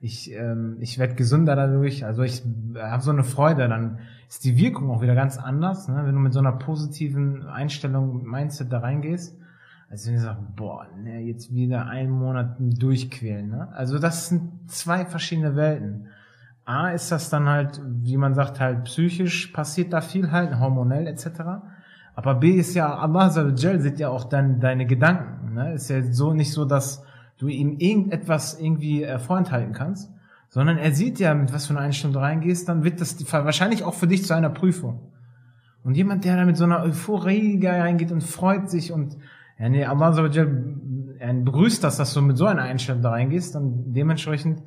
[0.00, 2.04] ich, ähm, ich werde gesünder dadurch.
[2.04, 2.42] Also ich
[2.76, 6.02] habe so eine Freude, dann ist die Wirkung auch wieder ganz anders, ne?
[6.04, 9.38] wenn du mit so einer positiven Einstellung, Mindset da reingehst,
[9.94, 13.50] als wenn du sagst, boah, ne, jetzt wieder einen Monat durchquälen.
[13.50, 13.68] Ne?
[13.74, 16.08] Also das sind zwei verschiedene Welten.
[16.64, 21.06] A ist das dann halt, wie man sagt, halt psychisch passiert da viel halt, hormonell
[21.06, 21.28] etc.
[22.16, 25.54] Aber B ist ja, Allah sieht ja auch dann deine Gedanken.
[25.54, 25.74] Ne?
[25.74, 27.04] Ist ja so nicht so, dass
[27.38, 30.10] du ihm irgendetwas irgendwie äh, vorenthalten kannst,
[30.48, 33.84] sondern er sieht ja, mit was für einer Einstellung du reingehst, dann wird das wahrscheinlich
[33.84, 35.12] auch für dich zu einer Prüfung.
[35.84, 39.16] Und jemand, der da mit so einer Euphorie reingeht und freut sich und
[39.58, 40.12] ja, nee, Allah
[41.18, 44.62] er begrüßt das, dass du mit so einer Einstellung da reingehst, dann dementsprechend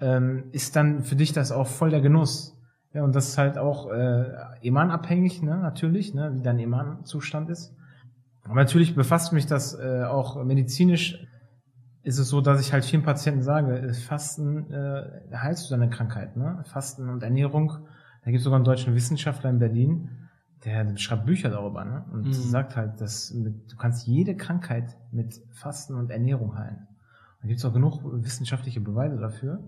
[0.00, 2.58] ähm, ist dann für dich das auch voll der Genuss.
[2.92, 4.24] Ja, und das ist halt auch äh,
[4.62, 7.74] Iman-abhängig, ne, natürlich, ne, wie dein Iman-Zustand ist.
[8.44, 11.26] Aber natürlich befasst mich das äh, auch medizinisch.
[12.02, 15.88] Ist es so, dass ich halt vielen Patienten sage, äh, Fasten äh, heilst du deine
[15.88, 16.62] Krankheit, ne?
[16.64, 17.72] Fasten und Ernährung.
[18.24, 20.23] Da gibt es sogar einen deutschen Wissenschaftler in Berlin,
[20.64, 22.04] der schreibt Bücher darüber, ne?
[22.12, 22.32] Und Mhm.
[22.32, 26.86] sagt halt, dass mit, du kannst jede Krankheit mit Fasten und Ernährung heilen.
[27.42, 29.60] Da gibt es auch genug wissenschaftliche Beweise dafür.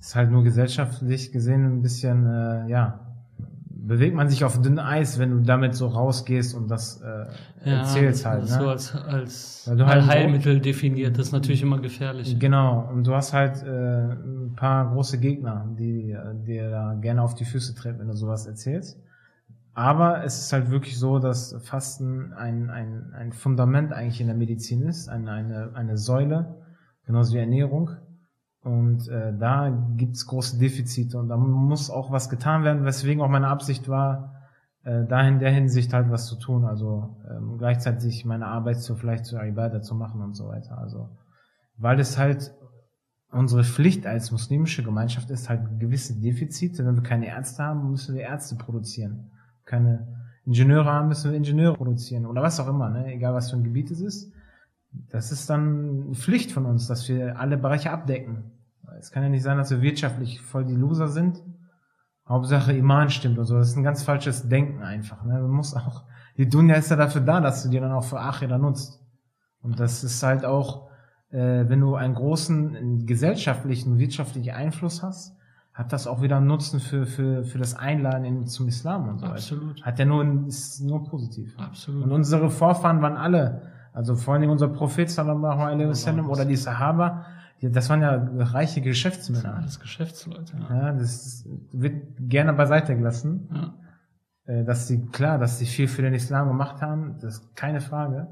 [0.00, 3.00] Ist halt nur gesellschaftlich gesehen ein bisschen, äh, ja,
[3.68, 7.26] bewegt man sich auf dünnem Eis, wenn du damit so rausgehst und das äh,
[7.70, 8.48] erzählst halt.
[8.48, 8.68] So Ne?
[8.70, 12.38] als, als Weil du halt- Heilmittel definiert, das ist natürlich immer gefährlich.
[12.38, 17.22] Genau, und du hast halt äh, ein paar große Gegner, die äh, dir da gerne
[17.22, 18.98] auf die Füße treten, wenn du sowas erzählst.
[19.74, 24.36] Aber es ist halt wirklich so, dass Fasten ein, ein, ein Fundament eigentlich in der
[24.36, 26.62] Medizin ist, eine, eine, eine Säule,
[27.06, 27.90] genauso wie Ernährung.
[28.60, 33.28] Und äh, da gibt's große Defizite und da muss auch was getan werden, weswegen auch
[33.28, 34.34] meine Absicht war,
[34.84, 36.64] äh, da in der Hinsicht halt was zu tun.
[36.64, 40.78] Also ähm, gleichzeitig meine Arbeit so vielleicht zu Ibadah zu machen und so weiter.
[40.78, 41.08] Also
[41.76, 42.54] weil es halt
[43.32, 46.84] unsere Pflicht als muslimische Gemeinschaft ist, halt gewisse Defizite.
[46.84, 49.31] Wenn wir keine Ärzte haben, müssen wir Ärzte produzieren.
[49.72, 50.06] Keine
[50.44, 52.26] Ingenieure haben, müssen wir Ingenieure produzieren.
[52.26, 53.10] Oder was auch immer, ne?
[53.10, 54.30] egal was für ein Gebiet es ist.
[54.90, 58.50] Das ist dann Pflicht von uns, dass wir alle Bereiche abdecken.
[58.98, 61.42] Es kann ja nicht sein, dass wir wirtschaftlich voll die Loser sind.
[62.28, 63.56] Hauptsache Iman stimmt und so.
[63.56, 65.24] Das ist ein ganz falsches Denken einfach.
[65.24, 65.40] Ne?
[65.40, 66.04] Man muss auch,
[66.36, 69.00] die Dunja ist ja dafür da, dass du die dann auch für Achira nutzt.
[69.62, 70.90] Und das ist halt auch,
[71.30, 75.34] äh, wenn du einen großen gesellschaftlichen, wirtschaftlichen Einfluss hast,
[75.74, 79.18] hat das auch wieder einen Nutzen für, für, für das Einladen in, zum Islam und
[79.18, 79.34] so weiter.
[79.34, 79.82] Absolut.
[79.84, 81.54] Hat ja nur, ist nur positiv.
[81.58, 82.04] Absolut.
[82.04, 83.62] Und unsere Vorfahren waren alle
[83.94, 87.24] Also vor allem unser Prophet sallallahu alaihi wasallam oder die Sahaba,
[87.60, 89.54] die, das waren ja reiche Geschäftsmänner.
[89.56, 90.52] Alles Geschäftsleute.
[90.68, 90.76] Ja.
[90.88, 93.48] Ja, das wird gerne beiseite gelassen.
[93.54, 93.74] Ja.
[94.52, 97.80] Äh, Dass sie, klar, dass sie viel für den Islam gemacht haben, das ist keine
[97.80, 98.28] Frage.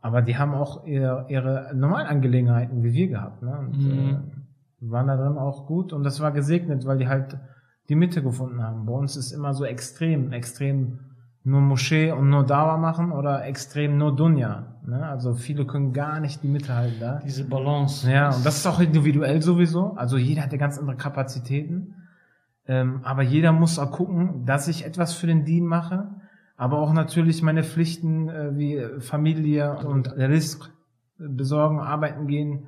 [0.00, 3.58] Aber die haben auch ihre, ihre normalen Angelegenheiten wie wir gehabt, ne?
[3.58, 3.90] Und Mhm.
[3.90, 4.37] äh,
[4.80, 7.38] waren da drin auch gut und das war gesegnet, weil die halt
[7.88, 8.86] die Mitte gefunden haben.
[8.86, 11.00] Bei uns ist immer so extrem, extrem
[11.44, 14.76] nur Moschee und nur Dawa machen oder extrem nur Dunja.
[14.86, 15.06] Ne?
[15.06, 17.20] Also viele können gar nicht die Mitte halten da.
[17.24, 18.10] Diese Balance.
[18.10, 19.94] Ja, und das ist auch individuell sowieso.
[19.96, 21.94] Also jeder hat ja ganz andere Kapazitäten.
[22.66, 26.10] Ähm, aber jeder muss auch gucken, dass ich etwas für den Dien mache,
[26.58, 30.70] aber auch natürlich meine Pflichten äh, wie Familie und Risk
[31.16, 32.66] besorgen, arbeiten gehen,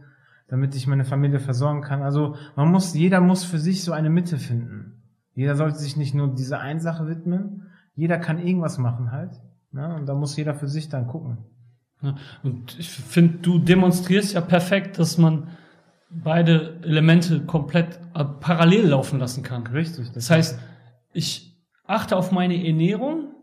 [0.51, 2.03] damit ich meine Familie versorgen kann.
[2.03, 5.03] Also man muss, jeder muss für sich so eine Mitte finden.
[5.35, 7.69] Jeder sollte sich nicht nur dieser einen Sache widmen.
[7.95, 9.41] Jeder kann irgendwas machen halt.
[9.71, 9.95] Ne?
[9.95, 11.39] Und da muss jeder für sich dann gucken.
[12.03, 15.49] Ja, und ich finde, du demonstrierst ja perfekt, dass man
[16.11, 19.65] beide Elemente komplett äh, parallel laufen lassen kann.
[19.69, 20.11] Richtig.
[20.13, 20.59] Das heißt,
[21.13, 23.35] ich achte auf meine Ernährung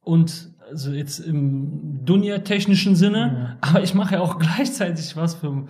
[0.00, 5.66] und also jetzt im Dunja-technischen Sinne, aber ich mache ja auch gleichzeitig was für,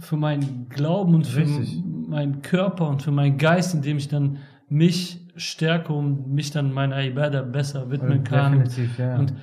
[0.00, 1.82] für meinen Glauben und für Richtig.
[1.84, 7.02] meinen Körper und für meinen Geist, indem ich dann mich stärke und mich dann meiner
[7.02, 8.64] Ibadah besser widmen kann.
[8.64, 9.16] Definitiv, ja.
[9.18, 9.34] Und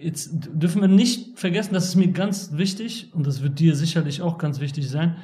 [0.00, 4.22] jetzt dürfen wir nicht vergessen, das ist mir ganz wichtig und das wird dir sicherlich
[4.22, 5.16] auch ganz wichtig sein.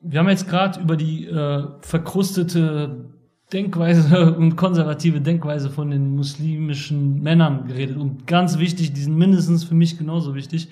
[0.00, 3.10] Wir haben jetzt gerade über die äh, verkrustete
[3.52, 7.96] Denkweise und konservative Denkweise von den muslimischen Männern geredet.
[7.96, 10.68] Und ganz wichtig, die sind mindestens für mich genauso wichtig.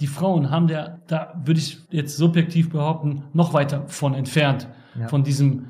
[0.00, 4.68] Die Frauen haben der, da würde ich jetzt subjektiv behaupten, noch weiter von entfernt.
[4.98, 5.08] Ja.
[5.08, 5.66] Von diesem,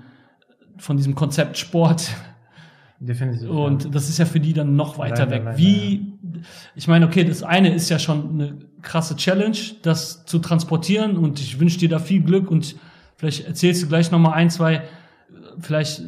[0.78, 2.10] von diesem Konzept Sport,
[2.98, 3.48] Definitiv.
[3.48, 5.42] und das ist ja für die dann noch weiter Leider, weg.
[5.44, 6.12] leider, Wie,
[6.74, 11.40] ich meine, okay, das eine ist ja schon eine krasse Challenge, das zu transportieren und
[11.40, 12.76] ich wünsche dir da viel Glück und
[13.16, 14.82] vielleicht erzählst du gleich nochmal ein, zwei, äh,
[15.60, 16.04] vielleicht äh,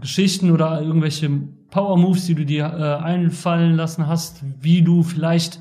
[0.00, 1.30] Geschichten oder irgendwelche
[1.70, 5.60] Power Moves, die du dir äh, einfallen lassen hast, wie du vielleicht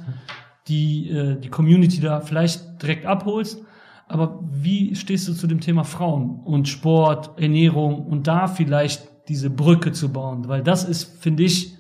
[0.67, 3.63] die, äh, die Community da vielleicht direkt abholst.
[4.07, 9.49] Aber wie stehst du zu dem Thema Frauen und Sport, Ernährung und da vielleicht diese
[9.49, 10.47] Brücke zu bauen?
[10.49, 11.77] Weil das ist, finde ich,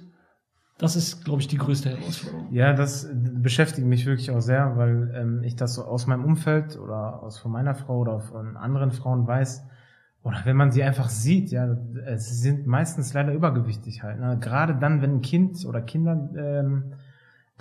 [0.77, 2.47] das ist, glaube ich, die größte Herausforderung.
[2.51, 6.79] Ja, das beschäftigt mich wirklich auch sehr, weil ähm, ich das so aus meinem Umfeld
[6.79, 9.63] oder aus von meiner Frau oder von anderen Frauen weiß.
[10.23, 11.65] Oder wenn man sie einfach sieht, ja,
[12.05, 14.19] äh, sie sind meistens leider übergewichtig halt.
[14.19, 14.37] Ne?
[14.39, 16.93] Gerade dann, wenn ein Kind oder Kinder ähm,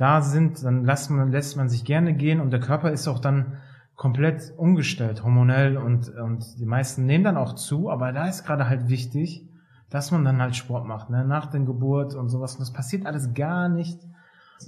[0.01, 3.19] da sind, dann lässt man, lässt man sich gerne gehen und der Körper ist auch
[3.19, 3.59] dann
[3.97, 8.67] komplett umgestellt, hormonell und, und die meisten nehmen dann auch zu, aber da ist gerade
[8.67, 9.47] halt wichtig,
[9.91, 11.23] dass man dann halt Sport macht, ne?
[11.27, 12.55] nach der Geburt und sowas.
[12.55, 14.01] Und das passiert alles gar nicht.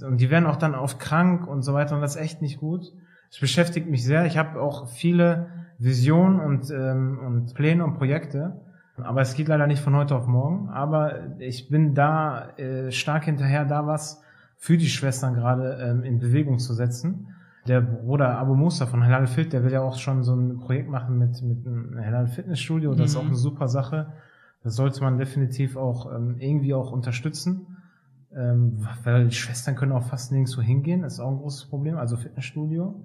[0.05, 2.59] Und die werden auch dann oft krank und so weiter und das ist echt nicht
[2.59, 2.93] gut.
[3.31, 4.25] Es beschäftigt mich sehr.
[4.25, 5.47] Ich habe auch viele
[5.79, 8.61] Visionen und, ähm, und Pläne und Projekte.
[8.97, 10.69] Aber es geht leider nicht von heute auf morgen.
[10.69, 14.21] Aber ich bin da äh, stark hinterher, da was
[14.63, 17.27] für die Schwestern gerade ähm, in Bewegung zu setzen.
[17.67, 20.89] Der Bruder Abu Musa von Halal Fit, der will ja auch schon so ein Projekt
[20.89, 22.95] machen mit, mit einem Halal Fitnessstudio.
[22.95, 23.21] Das ist Mhm.
[23.21, 24.13] auch eine super Sache.
[24.63, 27.75] Das sollte man definitiv auch ähm, irgendwie auch unterstützen.
[28.33, 31.01] Ähm, weil die Schwestern können auch fast nirgendwo hingehen.
[31.01, 31.97] Das ist auch ein großes Problem.
[31.97, 32.95] Also Fitnessstudio.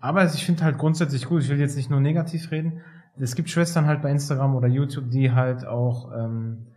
[0.00, 1.42] Aber ich finde halt grundsätzlich gut.
[1.42, 2.80] Ich will jetzt nicht nur negativ reden.
[3.18, 6.68] Es gibt Schwestern halt bei Instagram oder YouTube, die halt auch ähm,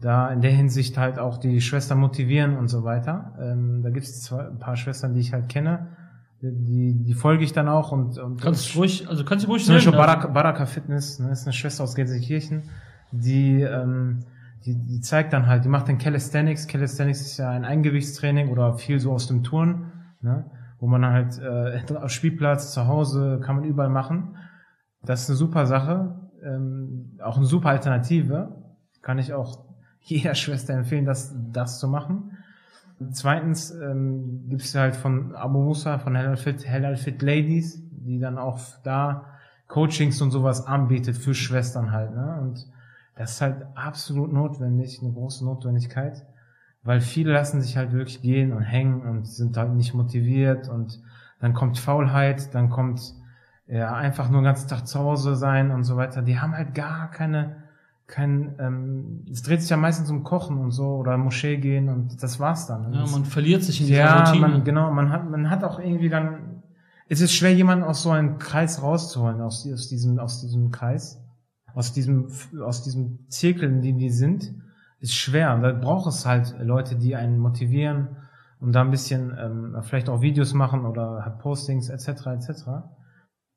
[0.00, 3.34] da in der Hinsicht halt auch die Schwestern motivieren und so weiter.
[3.40, 5.88] Ähm, da gibt es ein paar Schwestern, die ich halt kenne.
[6.42, 9.62] Die, die folge ich dann auch und, und Kannst du ruhig, also kannst du ruhig
[9.62, 12.62] zum Beispiel Baraka, Baraka Fitness, ne, ist eine Schwester aus Gelsenkirchen,
[13.12, 14.20] die, ähm,
[14.64, 16.66] die, die zeigt dann halt, die macht den Calisthenics.
[16.66, 20.46] Calisthenics ist ja ein Eingewichtstraining oder viel so aus dem Turn, ne,
[20.78, 24.36] wo man halt äh, auf Spielplatz, zu Hause, kann man überall machen.
[25.02, 28.56] Das ist eine super Sache, ähm, auch eine super Alternative.
[29.02, 29.69] Kann ich auch
[30.02, 32.36] jeder Schwester empfehlen, das, das zu machen.
[33.12, 38.18] Zweitens ähm, gibt es halt von Abu Musa, von Hellal Fit, Hellal Fit Ladies, die
[38.18, 39.24] dann auch da
[39.68, 42.14] Coachings und sowas anbietet für Schwestern halt.
[42.14, 42.38] Ne?
[42.42, 42.66] Und
[43.16, 46.26] das ist halt absolut notwendig, eine große Notwendigkeit,
[46.82, 51.00] weil viele lassen sich halt wirklich gehen und hängen und sind halt nicht motiviert und
[51.38, 53.14] dann kommt Faulheit, dann kommt
[53.66, 56.20] ja einfach nur den ganzen Tag zu Hause sein und so weiter.
[56.22, 57.59] Die haben halt gar keine
[58.10, 62.22] kein, ähm, es dreht sich ja meistens um Kochen und so oder Moschee gehen und
[62.22, 62.92] das war's dann.
[62.92, 64.48] Ja, man verliert sich in dieser ja, Routine.
[64.48, 66.62] man, genau, man hat, man hat auch irgendwie dann,
[67.08, 71.22] es ist schwer, jemanden aus so einem Kreis rauszuholen, aus, aus diesem, aus diesem Kreis,
[71.72, 72.28] aus diesem,
[72.62, 74.54] aus diesem Zirkel, in dem die sind,
[74.98, 75.54] ist schwer.
[75.54, 78.16] Und da braucht es halt Leute, die einen motivieren
[78.58, 82.26] und da ein bisschen ähm, vielleicht auch Videos machen oder Postings etc.
[82.26, 82.64] etc.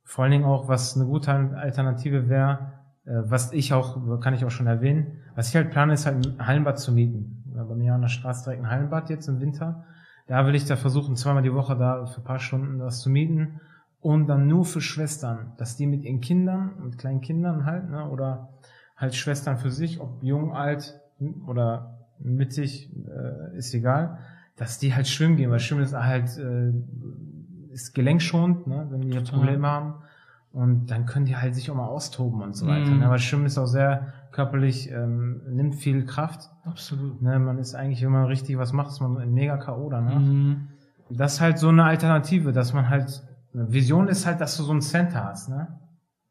[0.04, 4.52] Vor allen Dingen auch, was eine gute Alternative wäre, was ich auch, kann ich auch
[4.52, 7.44] schon erwähnen, was ich halt plane, ist halt ein Hallenbad zu mieten.
[7.46, 9.84] Bei mir an der Straße direkt ein Hallenbad jetzt im Winter.
[10.28, 13.10] Da will ich da versuchen, zweimal die Woche da für ein paar Stunden das zu
[13.10, 13.60] mieten
[14.00, 18.10] und dann nur für Schwestern, dass die mit ihren Kindern, mit kleinen Kindern halt, ne,
[18.10, 18.50] oder
[18.96, 21.00] halt Schwestern für sich, ob jung, alt
[21.48, 24.20] oder mittig, äh, ist egal,
[24.56, 26.72] dass die halt schwimmen gehen, weil Schwimmen ist halt äh,
[27.72, 29.40] ist gelenkschonend, ne, wenn die Total.
[29.40, 29.96] Probleme haben.
[30.54, 32.92] Und dann können die halt sich auch mal austoben und so weiter.
[32.92, 33.08] Ne?
[33.08, 36.52] Aber Schwimmen ist auch sehr körperlich, ähm, nimmt viel Kraft.
[36.64, 37.24] Absolut.
[37.24, 37.40] Ne?
[37.40, 39.90] Man ist eigentlich, wenn man richtig was macht, ist man mega K.O.
[39.90, 40.20] danach.
[40.20, 40.68] Mm.
[41.10, 44.74] Das ist halt so eine Alternative, dass man halt, Vision ist halt, dass du so
[44.74, 45.80] ein Center hast, ne?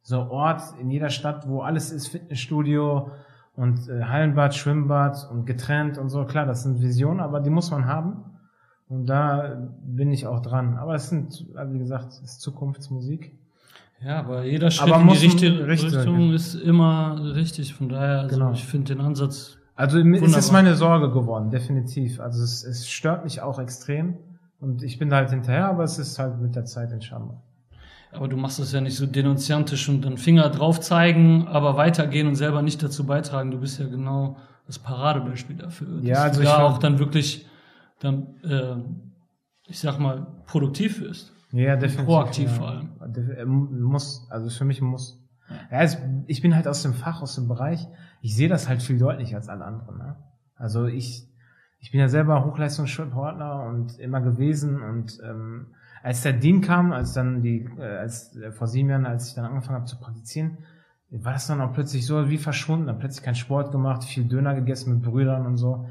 [0.03, 3.11] So Ort in jeder Stadt, wo alles ist, Fitnessstudio
[3.57, 6.25] und äh, Hallenbad, Schwimmbad und getrennt und so.
[6.27, 8.25] Klar, das sind Visionen, aber die muss man haben.
[8.89, 10.77] Und da bin ich auch dran.
[10.77, 13.37] Aber es sind, wie gesagt, es ist Zukunftsmusik.
[14.05, 17.75] Ja, aber jeder Schritt aber in die richtige Richtung ist immer richtig.
[17.75, 18.53] Von daher, also genau.
[18.53, 19.59] ich finde den Ansatz.
[19.75, 20.29] Also wunderbar.
[20.29, 22.21] es ist meine Sorge geworden, definitiv.
[22.21, 24.17] Also es, es stört mich auch extrem.
[24.61, 27.37] Und ich bin da halt hinterher, aber es ist halt mit der Zeit entstanden.
[28.13, 32.27] Aber du machst das ja nicht so denunziantisch und dann Finger drauf zeigen, aber weitergehen
[32.29, 33.51] und selber nicht dazu beitragen.
[33.51, 34.37] Du bist ja genau
[34.67, 36.01] das Paradebeispiel dafür.
[36.03, 37.47] Ja, also du da auch dann wirklich
[38.01, 38.77] dann, äh,
[39.67, 41.33] ich sag mal, produktiv wirst.
[41.53, 42.07] Ja, definitiv.
[42.07, 42.55] Proaktiv ja.
[42.55, 42.91] vor allem.
[43.37, 45.23] Äh, muss, also für mich muss.
[45.71, 45.87] Ja,
[46.27, 47.87] ich bin halt aus dem Fach, aus dem Bereich.
[48.23, 49.99] Ich sehe das halt viel deutlicher als alle anderen.
[49.99, 50.17] Ne?
[50.57, 51.29] Also ich,
[51.79, 55.67] ich bin ja selber Hochleistungssportler und immer gewesen und ähm,
[56.03, 59.35] als der Dean kam, als dann die, äh, als äh, vor sieben Jahren, als ich
[59.35, 60.59] dann angefangen habe zu praktizieren,
[61.11, 62.87] war das dann auch plötzlich so wie verschwunden.
[62.87, 65.87] Dann plötzlich kein Sport gemacht, viel Döner gegessen mit Brüdern und so.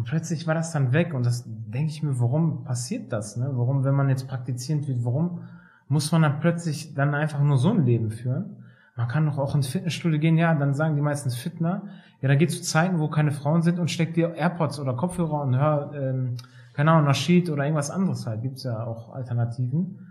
[0.00, 3.36] Und plötzlich war das dann weg und das denke ich mir, warum passiert das?
[3.36, 3.50] Ne?
[3.52, 5.42] Warum, wenn man jetzt praktizierend wird, warum
[5.88, 8.64] muss man dann plötzlich dann einfach nur so ein Leben führen?
[8.96, 11.82] Man kann doch auch ins Fitnessstudio gehen, ja, dann sagen die meistens Fitner,
[12.22, 15.42] ja, da geht zu Zeiten, wo keine Frauen sind und steckt dir AirPods oder Kopfhörer
[15.42, 16.38] und hör, ähm,
[16.72, 20.09] keine Ahnung, Nasheed oder irgendwas anderes halt, gibt's ja auch Alternativen.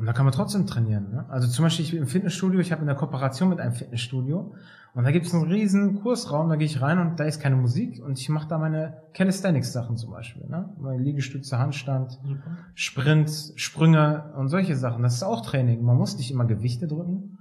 [0.00, 1.10] Und da kann man trotzdem trainieren.
[1.10, 1.26] Ne?
[1.28, 4.54] Also zum Beispiel ich bin im Fitnessstudio, ich habe in der Kooperation mit einem Fitnessstudio
[4.94, 7.56] und da gibt es einen riesen Kursraum, da gehe ich rein und da ist keine
[7.56, 10.46] Musik und ich mache da meine Calisthenics-Sachen zum Beispiel.
[10.48, 10.70] Ne?
[10.80, 12.56] Meine Liegestütze, Handstand, Super.
[12.74, 15.02] Sprint, Sprünge und solche Sachen.
[15.02, 15.82] Das ist auch Training.
[15.82, 17.36] Man muss nicht immer Gewichte drücken.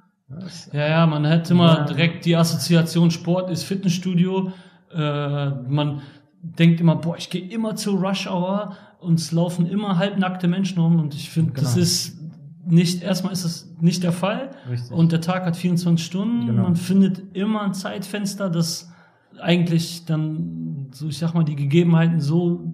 [0.74, 4.52] Ja, ja, man hat immer direkt die Assoziation Sport ist Fitnessstudio.
[4.94, 6.02] Äh, man
[6.42, 10.80] denkt immer, boah, ich gehe immer zur Rush Hour und es laufen immer halbnackte Menschen
[10.80, 11.64] rum und ich finde, genau.
[11.64, 12.19] das ist
[12.72, 14.52] nicht, erstmal ist es nicht der Fall.
[14.70, 14.92] Richtig.
[14.92, 16.48] Und der Tag hat 24 Stunden.
[16.48, 16.64] Genau.
[16.64, 18.92] Man findet immer ein Zeitfenster, das
[19.42, 22.74] eigentlich dann, so ich sag mal, die Gegebenheiten so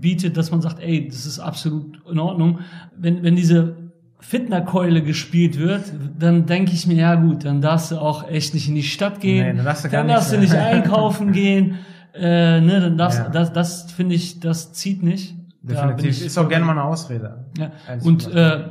[0.00, 2.60] bietet, dass man sagt, ey, das ist absolut in Ordnung.
[2.96, 3.76] Wenn, wenn diese
[4.20, 8.68] Fitnerkeule gespielt wird, dann denke ich mir, ja gut, dann darfst du auch echt nicht
[8.68, 11.78] in die Stadt gehen, nee, dann darfst du, dann darfst du nicht einkaufen gehen,
[12.14, 13.28] äh, ne, dann darfst, ja.
[13.28, 15.36] das, das finde ich, das zieht nicht.
[15.62, 17.46] Definitiv, ist auch gerne mal eine Ausrede.
[17.58, 17.72] Ja.
[18.02, 18.64] Und äh,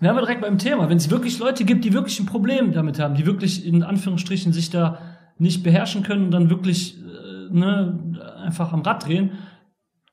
[0.00, 0.88] wir haben direkt beim Thema.
[0.88, 4.52] Wenn es wirklich Leute gibt, die wirklich ein Problem damit haben, die wirklich in Anführungsstrichen
[4.52, 4.98] sich da
[5.38, 9.32] nicht beherrschen können und dann wirklich äh, ne, einfach am Rad drehen,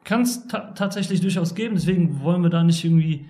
[0.04, 1.76] kann es ta tatsächlich durchaus geben.
[1.76, 3.28] Deswegen wollen wir da nicht irgendwie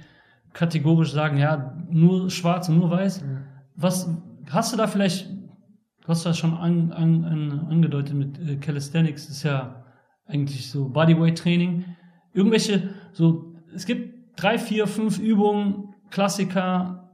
[0.54, 3.24] kategorisch sagen, ja, nur schwarz und nur weiß.
[3.24, 3.38] Mhm.
[3.76, 4.10] Was
[4.50, 9.30] hast du da vielleicht, du hast das schon an, an, an, angedeutet mit äh, Calisthenics,
[9.30, 9.84] ist ja
[10.26, 11.86] eigentlich so Bodyweight Training.
[12.34, 17.10] Irgendwelche, so, es gibt drei, vier, fünf Übungen, Klassiker,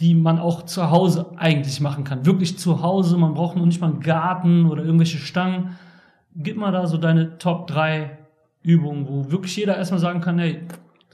[0.00, 2.26] die man auch zu Hause eigentlich machen kann.
[2.26, 5.76] Wirklich zu Hause, man braucht noch nicht mal einen Garten oder irgendwelche Stangen.
[6.34, 8.18] Gib mal da so deine Top 3
[8.62, 10.62] Übungen, wo wirklich jeder erstmal sagen kann, hey,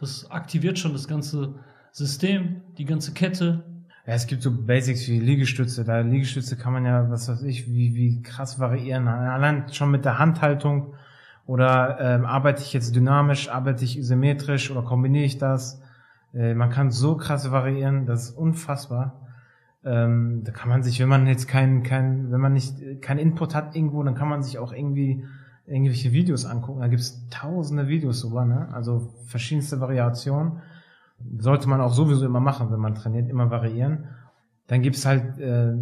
[0.01, 1.57] das aktiviert schon das ganze
[1.93, 3.65] System, die ganze Kette.
[4.07, 5.85] Ja, es gibt so Basics wie Liegestütze.
[5.85, 9.09] Da Liegestütze kann man ja, was weiß ich, wie, wie krass variieren.
[9.09, 10.95] Allein schon mit der Handhaltung
[11.45, 15.83] oder ähm, arbeite ich jetzt dynamisch, arbeite ich isometrisch oder kombiniere ich das?
[16.35, 19.27] Äh, man kann so krass variieren, das ist unfassbar.
[19.85, 23.55] Ähm, da kann man sich, wenn man jetzt kein, kein, wenn man nicht kein Input
[23.55, 25.25] hat irgendwo, dann kann man sich auch irgendwie
[25.67, 26.81] irgendwelche Videos angucken.
[26.81, 28.69] Da gibt's tausende Videos sogar, ne?
[28.73, 30.61] Also verschiedenste Variationen.
[31.39, 34.05] Sollte man auch sowieso immer machen, wenn man trainiert, immer variieren.
[34.67, 35.73] Dann gibt's halt äh,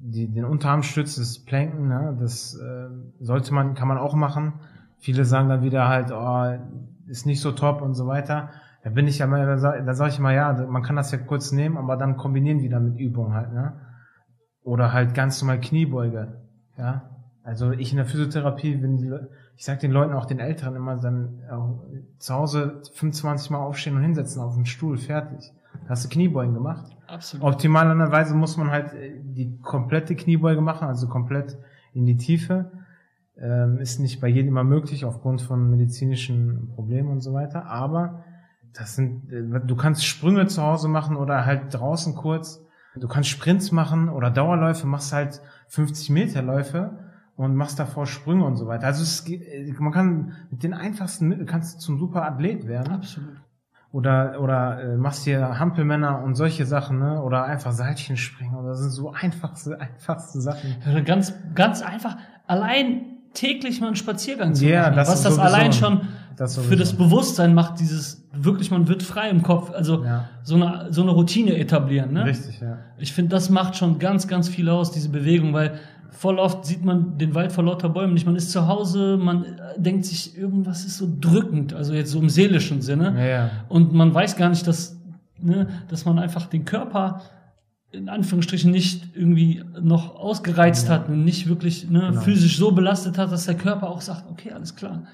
[0.00, 2.16] die, den Unterarmstütz, das Planken, ne?
[2.20, 2.88] Das äh,
[3.20, 4.54] sollte man, kann man auch machen.
[4.98, 6.58] Viele sagen dann wieder halt, oh,
[7.06, 8.50] ist nicht so top und so weiter.
[8.84, 11.18] Da bin ich ja mal, da sage sag ich mal, ja, man kann das ja
[11.18, 13.80] kurz nehmen, aber dann kombinieren wieder mit Übungen halt, ne?
[14.62, 16.40] Oder halt ganz normal Kniebeuge,
[16.76, 17.10] ja?
[17.42, 19.10] Also ich in der Physiotherapie, wenn die,
[19.56, 23.96] ich sag den Leuten auch den Älteren immer dann äh, zu Hause 25 Mal aufstehen
[23.96, 25.52] und hinsetzen auf den Stuhl, fertig.
[25.84, 26.94] Da hast du Kniebeugen gemacht.
[27.06, 27.46] Absolut.
[27.46, 31.56] Optimalerweise muss man halt äh, die komplette Kniebeuge machen, also komplett
[31.94, 32.70] in die Tiefe.
[33.38, 37.64] Ähm, ist nicht bei jedem immer möglich aufgrund von medizinischen Problemen und so weiter.
[37.64, 38.24] Aber
[38.72, 42.64] das sind, äh, du kannst Sprünge zu Hause machen oder halt draußen kurz.
[42.96, 46.98] Du kannst Sprints machen oder Dauerläufe, machst halt 50 Meter Läufe
[47.36, 48.86] und machst davor Sprünge und so weiter.
[48.86, 52.92] Also es äh, man kann mit den einfachsten Mitteln kannst du zum super Athlet werden.
[52.92, 53.36] Absolut.
[53.90, 57.22] Oder oder äh, machst hier Hampelmänner und solche Sachen, ne?
[57.22, 58.54] Oder einfach Seilchen springen.
[58.54, 60.76] Oder das sind so einfachste einfachste Sachen.
[60.84, 62.18] Ja, Ganz, ganz einfach.
[62.46, 64.96] Allein täglich mal einen Spaziergang zu Ja, machen.
[64.96, 65.54] das was das sowieso.
[65.54, 66.00] allein schon
[66.36, 69.70] Das für das Bewusstsein macht, dieses wirklich, man wird frei im Kopf.
[69.70, 70.28] Also Ja.
[70.42, 72.12] so eine so eine Routine etablieren.
[72.12, 72.24] Ne?
[72.24, 72.78] Richtig, ja.
[72.98, 75.78] Ich finde, das macht schon ganz, ganz viel aus, diese Bewegung, weil
[76.10, 78.26] voll oft sieht man den Wald vor lauter Bäumen nicht.
[78.26, 79.44] Man ist zu Hause, man
[79.76, 83.14] denkt sich, irgendwas ist so drückend, also jetzt so im seelischen Sinne.
[83.16, 83.50] Ja, ja.
[83.68, 84.96] Und man weiß gar nicht, dass,
[85.40, 87.20] ne, dass man einfach den Körper
[87.90, 90.94] in Anführungsstrichen nicht irgendwie noch ausgereizt Ja.
[90.94, 92.20] hat und nicht wirklich ne, Genau.
[92.20, 95.04] physisch so belastet hat, dass der Körper auch sagt, okay, alles klar.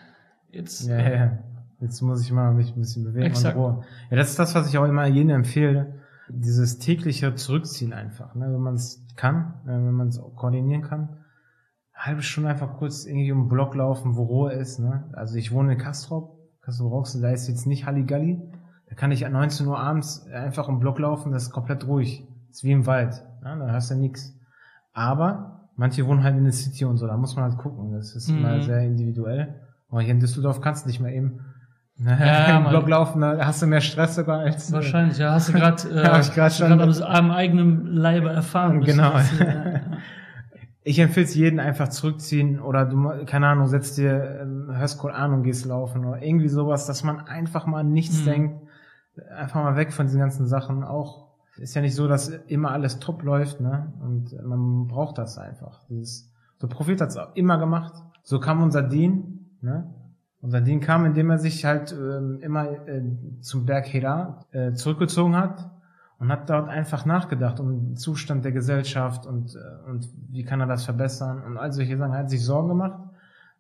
[0.51, 1.39] Jetzt Ja, ja.
[1.81, 3.57] Jetzt muss ich mal mich ein bisschen bewegen Exakt.
[3.57, 3.85] und Ruhe.
[4.11, 6.01] Ja, das ist das, was ich auch immer jedem empfehle.
[6.29, 8.47] Dieses tägliche Zurückziehen einfach, ne?
[8.51, 11.19] wenn man es kann, äh, wenn man es koordinieren kann.
[11.95, 14.79] Halbe Stunde einfach kurz irgendwie um den Block laufen, wo Ruhe ist.
[14.79, 15.05] Ne?
[15.13, 18.41] Also ich wohne in Kastrop, Kastrop Rauxel, da ist jetzt nicht Halligalli.
[18.89, 21.87] Da kann ich an 19 Uhr abends einfach um den Block laufen, das ist komplett
[21.87, 22.27] ruhig.
[22.55, 23.57] Ist wie im Wald, ne?
[23.59, 24.33] da hast du nichts.
[24.93, 27.93] Aber manche wohnen halt in der City und so, da muss man halt gucken.
[27.93, 28.39] Das ist Mhm.
[28.39, 29.57] immer sehr individuell.
[29.91, 31.41] Aber hier in Düsseldorf kannst du nicht mehr eben
[31.97, 32.69] Ja, im.
[32.69, 34.71] Block laufen, da hast du mehr Stress sogar als.
[34.71, 37.87] äh, wahrscheinlich, ja, hast du gerade äh, ich grad du schon- grad am, am eigenen
[37.87, 38.81] Leibe erfahren.
[38.83, 39.13] Genau.
[39.41, 39.81] Äh,
[40.87, 45.33] Ich empfehle es jedem einfach zurückziehen oder du, keine Ahnung, setzt dir, ähm, hörst Koran
[45.33, 48.25] und gehst laufen oder irgendwie sowas, dass man einfach mal an nichts Mhm.
[48.27, 48.61] denkt,
[49.35, 50.85] einfach mal weg von diesen ganzen Sachen.
[50.85, 51.24] Auch
[51.59, 53.93] ist ja nicht so, dass immer alles top läuft, ne?
[54.01, 55.85] Und man braucht das einfach.
[55.89, 57.95] Dieses, so Prophet hat es auch immer gemacht.
[58.23, 59.93] So kam unser Dien, ne?
[60.41, 63.03] Unser Dien kam, indem er sich halt ähm, immer äh,
[63.41, 65.71] zum Berg Hira äh, zurückgezogen hat
[66.19, 70.61] und hat dort einfach nachgedacht um den Zustand der Gesellschaft und, äh, und wie kann
[70.61, 72.13] er das verbessern und all solche Sachen.
[72.13, 73.01] Er hat sich Sorgen gemacht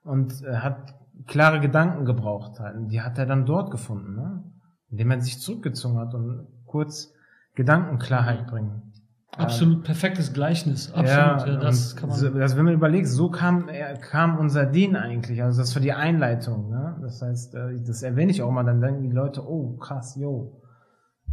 [0.02, 0.94] und äh, hat
[1.26, 2.60] klare Gedanken gebraucht.
[2.60, 2.76] Halt.
[2.90, 4.44] Die hat er dann dort gefunden, ne?
[4.90, 7.13] indem er sich zurückgezogen hat und kurz
[7.54, 8.92] Gedankenklarheit bringen.
[9.36, 10.92] absolut perfektes Gleichnis.
[10.92, 12.18] Absolut, ja, das und kann man.
[12.18, 15.42] So, also wenn man überlegt, so kam, er, kam unser Dien eigentlich.
[15.42, 16.70] Also das war die Einleitung.
[16.70, 16.96] Ne?
[17.02, 20.60] Das heißt, äh, das erwähne ich auch mal, dann denken die Leute, oh krass, yo.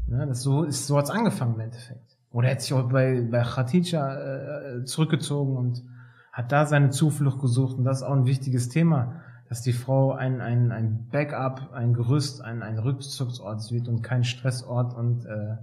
[0.07, 0.25] Ne?
[0.27, 2.17] Das so ist so hat's angefangen im Endeffekt.
[2.31, 5.83] Oder er hat sich auch bei, bei Khadija äh, zurückgezogen und
[6.31, 7.77] hat da seine Zuflucht gesucht.
[7.77, 11.93] Und das ist auch ein wichtiges Thema, dass die Frau ein, ein, ein Backup, ein
[11.93, 15.57] Gerüst, ein, ein Rückzugsort wird und kein Stressort und äh.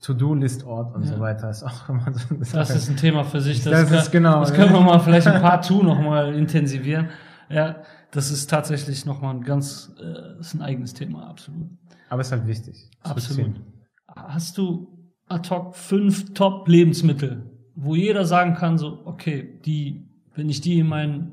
[0.00, 1.08] To-Do-List-Ort und Ja.
[1.14, 1.50] so weiter.
[1.50, 2.72] Ist auch immer so Das Sache.
[2.74, 3.64] ist ein Thema für sich.
[3.64, 7.08] Das kann- ist genau, Das können wir mal vielleicht ein Part 2 nochmal intensivieren.
[7.50, 7.76] Ja,
[8.12, 11.68] das ist tatsächlich nochmal ein ganz, äh, ist ein eigenes Thema, absolut.
[12.10, 12.90] Aber ist halt wichtig.
[13.02, 13.60] Absolut.
[14.06, 20.60] Hast du ad hoc fünf Top-Lebensmittel, wo jeder sagen kann, so, okay, die, wenn ich
[20.60, 21.32] die in, mein,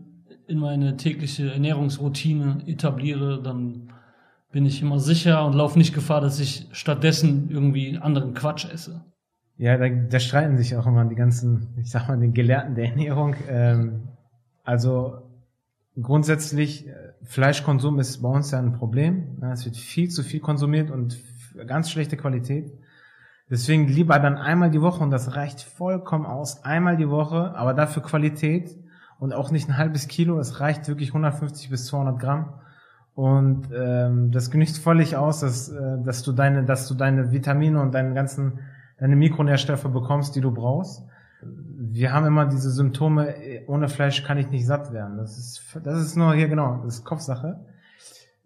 [0.52, 3.92] in meine tägliche Ernährungsroutine etabliere, dann
[4.52, 9.06] bin ich immer sicher und laufe nicht Gefahr, dass ich stattdessen irgendwie anderen Quatsch esse.
[9.58, 12.90] Ja, da, da streiten sich auch immer die ganzen, ich sag mal, den Gelehrten der
[12.90, 13.36] Ernährung.
[13.48, 14.10] Ähm,
[14.64, 15.22] also
[16.00, 16.94] grundsätzlich, äh,
[17.24, 19.38] Fleischkonsum ist bei uns ja ein Problem.
[19.42, 21.18] Ja, Es wird viel zu viel konsumiert und
[21.68, 22.72] ganz schlechte Qualität.
[23.50, 26.64] Deswegen lieber dann einmal die Woche und das reicht vollkommen aus.
[26.64, 28.81] Einmal die Woche, aber dafür Qualität
[29.22, 30.40] und auch nicht ein halbes Kilo.
[30.40, 32.54] Es reicht wirklich 150 bis 200 Gramm.
[33.14, 37.80] Und ähm, das genügt völlig aus, dass, äh, dass du deine, dass du deine Vitamine
[37.80, 38.62] und deine ganzen,
[38.98, 41.04] deine Mikronährstoffe bekommst, die du brauchst.
[41.44, 45.18] Wir haben immer diese Symptome, äh, ohne Fleisch kann ich nicht satt werden.
[45.18, 47.60] Das ist, das ist nur hier genau, das ist Kopfsache.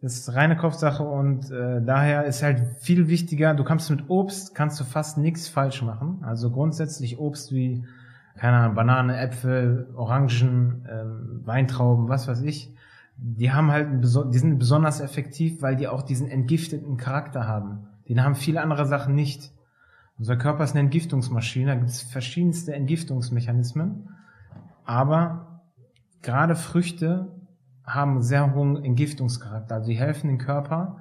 [0.02, 4.54] Das ist reine Kopfsache und äh, daher ist halt viel wichtiger, du kannst mit Obst,
[4.54, 6.20] kannst du fast nichts falsch machen.
[6.24, 7.86] Also grundsätzlich Obst wie,
[8.38, 12.74] keine Ahnung, Banane, Äpfel, Orangen, ähm, Weintrauben, was weiß ich,
[13.18, 17.88] die haben halt, die sind besonders effektiv, weil die auch diesen entgifteten Charakter haben.
[18.10, 19.54] Den haben viele andere Sachen nicht.
[20.18, 24.10] Unser Körper ist eine Entgiftungsmaschine, da gibt es verschiedenste Entgiftungsmechanismen,
[24.86, 25.62] aber
[26.22, 27.32] gerade Früchte
[27.86, 29.76] haben sehr hohen Entgiftungscharakter.
[29.76, 30.98] Also die helfen dem Körper,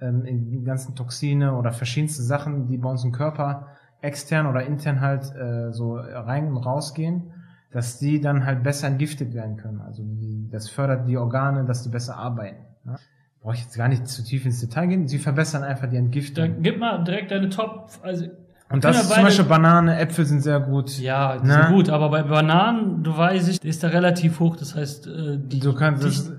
[0.00, 3.68] ähm, in die ganzen Toxine oder verschiedenste Sachen, die bei uns im Körper
[4.02, 7.32] extern oder intern halt äh, so rein und rausgehen,
[7.70, 9.80] dass die dann halt besser entgiftet werden können.
[9.80, 12.64] Also die, das fördert die Organe, dass die besser arbeiten.
[12.84, 12.96] Ne?
[13.40, 15.08] Brauche ich jetzt gar nicht zu tief ins Detail gehen.
[15.08, 16.44] Sie verbessern einfach die Entgiftung.
[16.44, 18.26] Dann gib mal direkt deine Top, also
[18.70, 20.98] Und das ist zum Beispiel Banane, Äpfel sind sehr gut.
[20.98, 21.66] Ja, die Na?
[21.66, 24.56] sind gut, aber bei Bananen, du weißt, ist da relativ hoch.
[24.56, 26.32] Das heißt, äh, die, Du kannst das,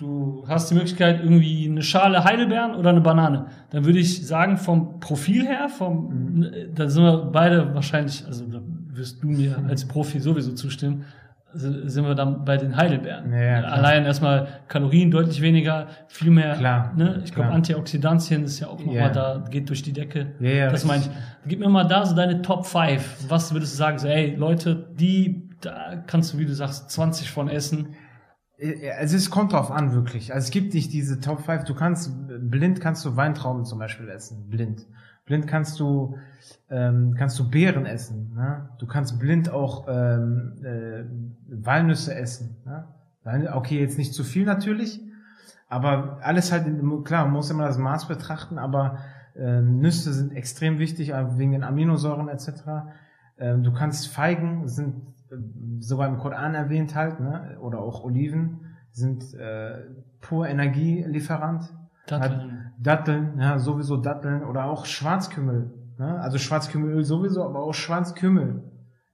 [0.00, 3.46] du hast die Möglichkeit, irgendwie eine Schale Heidelbeeren oder eine Banane.
[3.70, 6.42] Dann würde ich sagen, vom Profil her, vom, Mhm.
[6.42, 8.60] äh, da sind wir beide wahrscheinlich, also da
[8.92, 11.04] wirst du mir als Profi sowieso zustimmen,
[11.52, 13.32] sind wir dann bei den Heidelbeeren.
[13.32, 13.62] Ja.
[13.62, 17.22] Allein erstmal Kalorien deutlich weniger, viel mehr, Klar, ne?
[17.24, 17.50] Ich glaube.
[17.50, 19.08] Antioxidantien ist ja auch nochmal Ja.
[19.08, 20.28] da, geht durch die Decke.
[20.38, 21.10] Ja, das meine ich.
[21.46, 23.24] Gib mir mal da so deine Top 5.
[23.28, 23.98] Was würdest du sagen?
[23.98, 27.88] So, ey, Leute, die, da kannst du, wie du sagst, 20 von essen.
[28.60, 30.32] Äh, Also es kommt drauf an, wirklich.
[30.34, 31.64] Also es gibt nicht diese Top 5.
[31.64, 34.48] Du kannst, blind kannst du Weintrauben zum Beispiel essen.
[34.48, 34.86] Blind.
[35.24, 36.16] Blind kannst du,
[36.68, 38.32] ähm, kannst du Beeren essen.
[38.34, 38.68] Ne?
[38.78, 41.04] Du kannst blind auch ähm, äh,
[41.64, 42.56] Walnüsse essen.
[42.64, 42.84] Ne?
[43.54, 45.00] Okay, jetzt nicht zu viel natürlich.
[45.68, 46.66] Aber alles halt,
[47.04, 48.98] klar, man muss immer das Maß betrachten, aber
[49.36, 52.48] äh, Nüsse sind extrem wichtig, äh, wegen den Aminosäuren etc.
[53.38, 55.10] Ähm, du kannst Feigen, sind äh,
[55.78, 57.58] sogar im Koran erwähnt halt, ne?
[57.60, 59.84] oder auch Oliven, sind äh,
[60.20, 61.72] pur Energielieferant.
[62.06, 62.72] Datteln.
[62.78, 65.70] Datteln, ja, sowieso Datteln oder auch Schwarzkümmel.
[65.98, 66.20] Ne?
[66.20, 68.64] Also Schwarzkümmelöl sowieso, aber auch Schwarzkümmel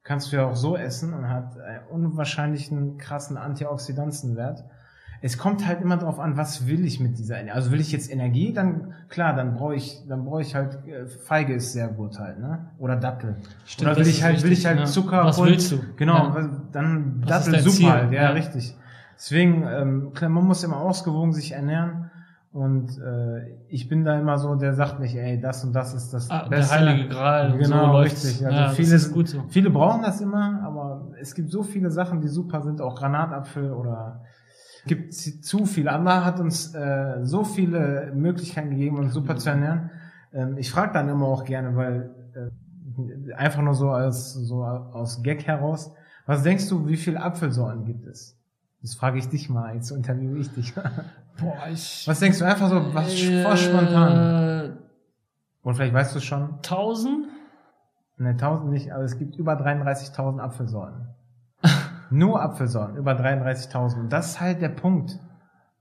[0.03, 4.65] kannst du ja auch so essen und hat einen unwahrscheinlichen krassen Antioxidanzenwert.
[5.27, 7.51] Es kommt halt immer darauf an, was will ich mit dieser Energie.
[7.57, 11.07] Also will ich jetzt Energie, dann klar, dann brauche ich, dann brauche ich halt äh,
[11.07, 12.67] Feige ist sehr gut halt, ne?
[12.79, 13.37] Oder Dattel.
[13.65, 14.85] Stimmt, Oder will ich halt, will wichtig, ich halt ja.
[14.87, 15.81] Zucker Was und- willst du?
[15.97, 16.49] Genau, Ja.
[16.71, 18.29] dann Was ist Dattel super halt, ja, Ja.
[18.31, 18.77] richtig.
[19.17, 22.11] Deswegen, ähm, klar, man muss immer ausgewogen sich ernähren.
[22.53, 26.15] Und äh, ich bin da immer so, der sagt nicht, ey, das und das ist
[26.15, 26.75] das Ah, der Beste.
[26.75, 28.47] Heilige Gral, Genau, so richtig.
[28.47, 29.45] Also Ja, viele, so.
[29.49, 33.73] viele brauchen das immer, aber es gibt so viele Sachen, die super sind, auch Granatapfel
[33.73, 34.23] oder
[34.87, 35.89] gibt zu viel.
[35.89, 39.91] Allah hat uns äh, so viele Möglichkeiten gegeben, uns super zu ernähren.
[40.33, 45.23] Ähm, ich frage dann immer auch gerne, weil äh, einfach nur so als so aus
[45.23, 45.93] Gag heraus,
[46.27, 48.37] was denkst du, wie viele Apfelsorten gibt es?
[48.83, 50.75] Das frage ich dich mal, jetzt interviewe ich dich.
[51.41, 52.05] Boah, ich.
[52.07, 54.79] Was denkst du einfach so, was Äh, voll spontan?
[55.63, 56.55] Oder vielleicht weißt du es schon.
[56.57, 57.27] 1000?
[58.19, 61.09] Ne, 1000 nicht, aber es gibt über 33.000 Apfelsorten.
[62.11, 64.01] Nur Apfelsorten, über 33.000.
[64.01, 65.19] Und das ist halt der Punkt.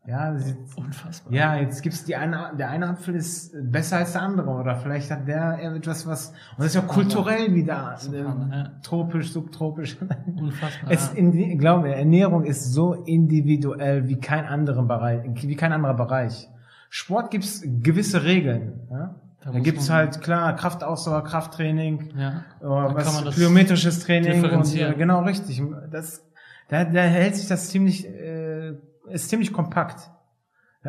[0.08, 1.34] Ja, sie, Unfassbar.
[1.34, 5.10] ja, jetzt gibt's die eine, der eine Apfel ist besser als der andere oder vielleicht
[5.10, 8.72] hat der etwas was, und das ist ja kulturell wieder, Subhanallah, äh, ja.
[8.84, 9.98] tropisch, subtropisch.
[10.28, 10.92] Unfassbar.
[10.92, 11.18] Es, ja.
[11.18, 16.50] in, glaub mir, Ernährung ist so individuell wie kein anderer Bereich, wie kein anderer Bereich.
[16.92, 19.16] Sport gibt's gewisse Regeln, ja?
[19.46, 22.44] Da Da gibt's halt klar Kraftausdauer, Krafttraining, ja.
[22.60, 25.62] kann was plyometrisches Training und äh, genau richtig.
[25.92, 26.26] Das,
[26.68, 28.74] da, da hält sich das ziemlich, äh,
[29.08, 30.10] ist ziemlich kompakt.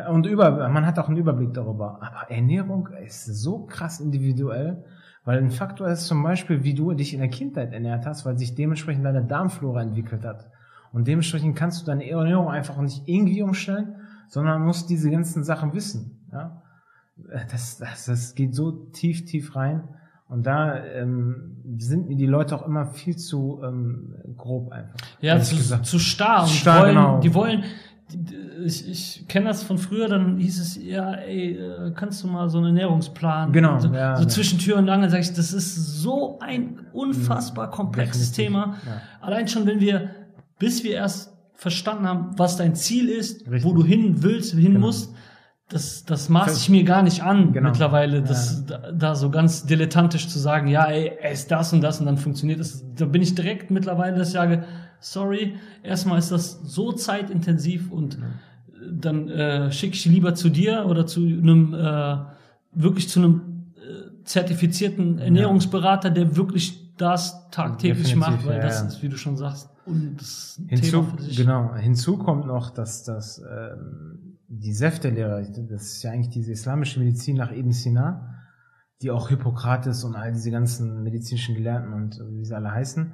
[0.09, 1.99] Und über, man hat auch einen Überblick darüber.
[2.01, 4.83] Aber Ernährung ist so krass individuell,
[5.23, 8.37] weil ein Faktor ist zum Beispiel, wie du dich in der Kindheit ernährt hast, weil
[8.37, 10.49] sich dementsprechend deine Darmflora entwickelt hat.
[10.93, 13.95] Und dementsprechend kannst du deine Ernährung einfach nicht irgendwie umstellen,
[14.29, 16.27] sondern musst diese ganzen Sachen wissen.
[16.31, 16.56] Ja?
[17.51, 19.83] Das, das, das geht so tief, tief rein.
[20.29, 24.95] Und da ähm, sind mir die Leute auch immer viel zu ähm, grob einfach.
[25.21, 26.43] Ja, zu, zu starr.
[26.43, 27.19] Und Starr, wollen, genau.
[27.21, 27.63] Die wollen,
[28.65, 32.49] ich, ich kenne das von früher, dann hieß es, ja, ey, äh, kannst du mal
[32.49, 33.51] so einen Ernährungsplan?
[33.53, 34.27] Genau, So, ja, so ja.
[34.27, 38.75] zwischen Tür und Angel sage ich, das ist so ein unfassbar komplexes Definitiv, Thema.
[38.85, 39.01] ja.
[39.21, 40.09] Allein schon, wenn wir,
[40.59, 43.63] bis wir erst verstanden haben, was dein Ziel ist, Richtig.
[43.63, 44.87] wo du hin willst, hin Genau.
[44.87, 45.13] musst,
[45.69, 47.69] das, das maß ich mir gar nicht an Genau.
[47.69, 51.99] mittlerweile, das, da, da so ganz dilettantisch zu sagen, ja, ey, ess das und das
[51.99, 52.85] und dann funktioniert das.
[52.95, 54.63] Da bin ich direkt mittlerweile, dass ich sage,
[54.99, 58.17] sorry, erstmal ist das so zeitintensiv und
[58.89, 62.17] dann äh, schicke ich lieber zu dir oder zu einem, äh,
[62.71, 68.81] wirklich zu einem äh, zertifizierten Ernährungsberater, der wirklich das tagtäglich Definitiv, macht, weil ja, das
[68.81, 68.87] ja.
[68.87, 71.37] ist, wie du schon sagst, und das ist Hinzu, Thema für sich.
[71.37, 76.99] genau, hinzu kommt noch, dass das ähm, die Säftelehre, das ist ja eigentlich diese islamische
[76.99, 78.35] Medizin nach Ibn Sina,
[79.01, 83.13] die auch Hippokrates und all diese ganzen medizinischen Gelehrten und wie sie alle heißen,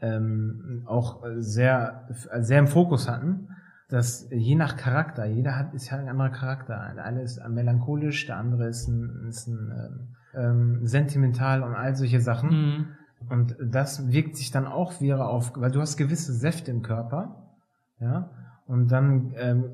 [0.00, 2.08] ähm, auch sehr,
[2.40, 3.48] sehr im Fokus hatten,
[3.88, 6.92] dass je nach Charakter, jeder hat ist ja ein anderer Charakter.
[6.94, 11.94] Der eine ist melancholisch, der andere ist ein, ist ein ähm, ähm, sentimental und all
[11.94, 12.50] solche Sachen.
[12.50, 12.86] Mhm.
[13.28, 17.54] Und das wirkt sich dann auch wieder auf, weil du hast gewisse Säfte im Körper,
[18.00, 18.30] ja,
[18.66, 19.64] und dann ähm,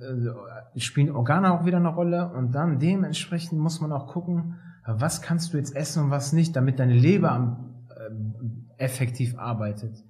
[0.75, 5.23] äh, spielen Organe auch wieder eine Rolle und dann dementsprechend muss man auch gucken, was
[5.23, 7.75] kannst du jetzt essen und was nicht, damit deine Leber am,
[8.05, 10.03] ähm, effektiv arbeitet.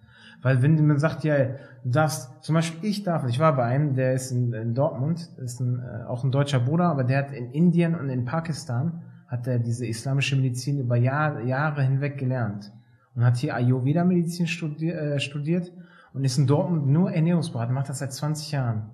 [0.42, 1.36] Weil wenn man sagt, ja,
[1.84, 5.28] du darfst, zum Beispiel ich darf, ich war bei einem, der ist in, in Dortmund,
[5.36, 9.02] ist ein, äh, auch ein deutscher Bruder, aber der hat in Indien und in Pakistan
[9.26, 12.72] hat er diese islamische Medizin über Jahr, Jahre hinweg gelernt
[13.14, 15.72] und hat hier Ayurveda-Medizin studier, äh, studiert
[16.12, 18.90] und ist in Dortmund nur Ernährungsberater, macht das seit 20 Jahren.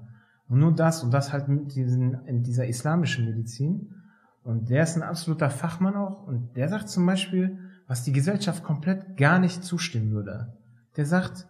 [0.48, 3.94] Und nur das und das halt mit diesen, in dieser islamischen Medizin.
[4.44, 6.26] Und der ist ein absoluter Fachmann auch.
[6.26, 7.58] Und der sagt zum Beispiel,
[7.88, 10.52] was die Gesellschaft komplett gar nicht zustimmen würde.
[10.96, 11.48] Der sagt,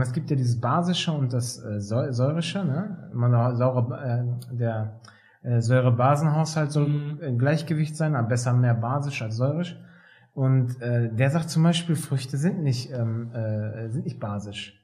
[0.00, 3.10] es gibt ja dieses basische und das äh, säurische, ne?
[3.12, 5.00] Man, saure, äh, der
[5.42, 7.20] äh, Säure-Basenhaushalt soll mhm.
[7.20, 9.78] im Gleichgewicht sein, aber besser mehr basisch als säurisch.
[10.34, 14.79] Und äh, der sagt zum Beispiel, Früchte sind nicht, ähm, äh, sind nicht basisch.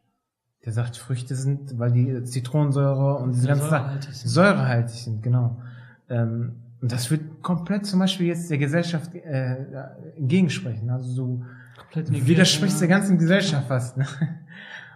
[0.66, 5.56] Der sagt, Früchte sind, weil die Zitronensäure und diese ganzen Sachen säurehaltig sind, genau.
[6.10, 9.64] Ähm, und das wird komplett zum Beispiel jetzt der Gesellschaft äh,
[10.16, 10.90] entgegensprechen.
[10.90, 11.42] Also so
[11.94, 13.96] widerspricht der ganzen Gesellschaft fast.
[13.96, 14.06] Ne?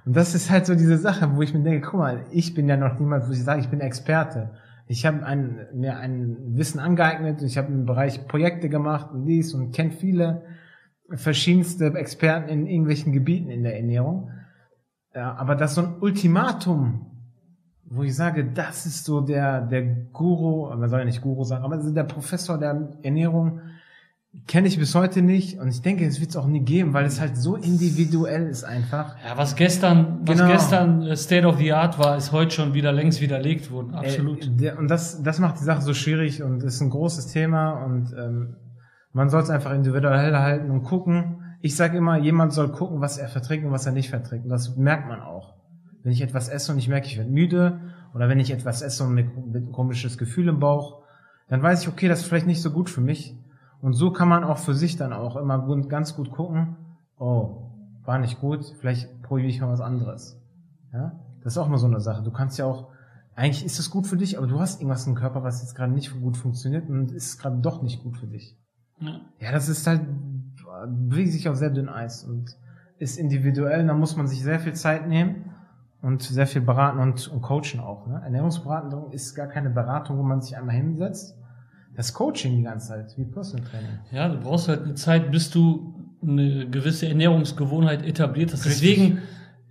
[0.04, 2.68] Und das ist halt so diese Sache, wo ich mir denke, guck mal, ich bin
[2.68, 4.50] ja noch niemand, wo ich sage, ich bin Experte.
[4.86, 9.54] Ich habe ein, mir ein Wissen angeeignet, ich habe im Bereich Projekte gemacht und dies
[9.54, 10.42] und kenne viele
[11.10, 14.30] verschiedenste Experten in irgendwelchen Gebieten in der Ernährung.
[15.14, 17.06] Ja, aber das so ein Ultimatum,
[17.84, 21.64] wo ich sage, das ist so der, der Guru, man soll ja nicht Guru sagen,
[21.64, 23.60] aber der Professor der Ernährung,
[24.46, 27.04] kenne ich bis heute nicht und ich denke, es wird es auch nie geben, weil
[27.04, 29.16] es halt so individuell ist einfach.
[29.26, 30.50] Ja, was gestern, was genau.
[30.50, 33.92] gestern äh, State of the Art war, ist heute schon wieder längst widerlegt worden.
[33.94, 34.48] Absolut.
[34.60, 38.14] Äh, und das, das macht die Sache so schwierig und ist ein großes Thema und
[38.16, 38.56] ähm,
[39.12, 41.39] man soll es einfach individuell halten und gucken.
[41.60, 44.44] Ich sage immer, jemand soll gucken, was er verträgt und was er nicht verträgt.
[44.44, 45.54] Und das merkt man auch.
[46.02, 47.80] Wenn ich etwas esse und ich merke, ich werde müde,
[48.14, 51.02] oder wenn ich etwas esse und mit, mit ein komisches Gefühl im Bauch,
[51.48, 53.36] dann weiß ich, okay, das ist vielleicht nicht so gut für mich
[53.80, 56.76] und so kann man auch für sich dann auch immer ganz gut gucken,
[57.18, 57.70] oh,
[58.04, 60.38] war nicht gut, vielleicht probiere ich mal was anderes.
[60.92, 61.20] Ja?
[61.42, 62.22] Das ist auch mal so eine Sache.
[62.22, 62.88] Du kannst ja auch,
[63.34, 65.92] eigentlich ist es gut für dich, aber du hast irgendwas im Körper, was jetzt gerade
[65.92, 68.56] nicht gut funktioniert und ist gerade doch nicht gut für dich.
[68.98, 69.20] Ja.
[69.38, 70.02] ja, das ist halt,
[70.86, 72.56] bewegt sich auf sehr dünn Eis und
[72.98, 75.54] ist individuell, da muss man sich sehr viel Zeit nehmen
[76.02, 78.06] und sehr viel beraten und, und coachen auch.
[78.06, 78.20] Ne?
[78.22, 81.36] Ernährungsberatung ist gar keine Beratung, wo man sich einmal hinsetzt
[81.94, 83.98] das Coaching die ganze Zeit, wie Personal Training.
[84.10, 88.66] Ja, du brauchst halt eine Zeit, bis du eine gewisse Ernährungsgewohnheit etabliert hast.
[88.66, 88.80] Richtig.
[88.80, 89.18] Deswegen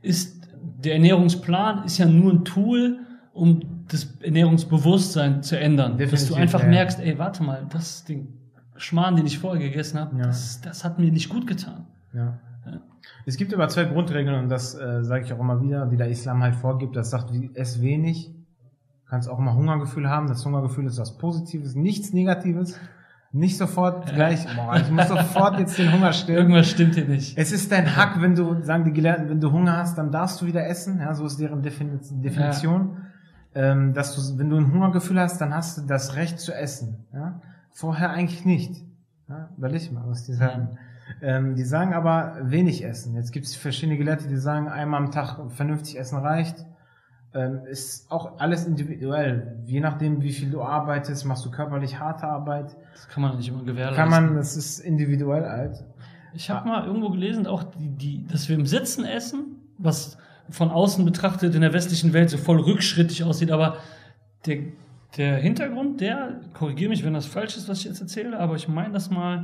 [0.01, 0.39] ist
[0.83, 2.99] der Ernährungsplan ist ja nur ein Tool,
[3.33, 5.97] um das Ernährungsbewusstsein zu ändern.
[5.97, 6.69] Definitiv, dass du einfach ja.
[6.69, 8.38] merkst, ey, warte mal, das den
[8.79, 10.25] Schmarrn, den ich vorher gegessen habe, ja.
[10.25, 11.85] das, das hat mir nicht gut getan.
[12.13, 12.39] Ja.
[12.65, 12.81] ja.
[13.25, 16.09] Es gibt aber zwei Grundregeln und das äh, sage ich auch immer wieder, die der
[16.09, 16.95] Islam halt vorgibt.
[16.95, 18.33] Das sagt, ess wenig
[19.09, 20.27] kannst auch immer Hungergefühl haben.
[20.27, 22.79] Das Hungergefühl ist was Positives, nichts Negatives.
[23.31, 26.39] Nicht sofort gleich, boah, ich muss sofort jetzt den Hunger stillen.
[26.39, 27.37] Irgendwas stimmt hier nicht.
[27.37, 30.41] Es ist dein Hack, wenn du, sagen die Gelehrten, wenn du Hunger hast, dann darfst
[30.41, 30.99] du wieder essen.
[30.99, 32.97] Ja, so ist deren Definition.
[33.53, 33.61] Ja.
[33.61, 37.05] Ähm, dass du, wenn du ein Hungergefühl hast, dann hast du das Recht zu essen.
[37.13, 37.39] Ja?
[37.71, 38.83] Vorher eigentlich nicht.
[39.27, 39.49] Ja?
[39.57, 40.77] Überleg mal, was die sagen.
[41.21, 43.15] Ähm, die sagen aber wenig essen.
[43.15, 46.65] Jetzt gibt es verschiedene Gelehrte, die sagen, einmal am Tag vernünftig essen reicht
[47.33, 49.59] ähm, ist auch alles individuell.
[49.65, 52.75] Je nachdem, wie viel du arbeitest, machst du körperlich harte Arbeit.
[52.93, 53.95] Das kann man nicht immer gewährleisten.
[53.95, 55.83] Kann man, das ist individuell halt.
[56.33, 60.17] Ich habe mal irgendwo gelesen, auch die, die, dass wir im Sitzen essen, was
[60.49, 63.77] von außen betrachtet in der westlichen Welt so voll rückschrittig aussieht, aber
[64.45, 64.57] der,
[65.17, 68.67] der Hintergrund, der, korrigiere mich, wenn das falsch ist, was ich jetzt erzähle, aber ich
[68.67, 69.43] meine das mal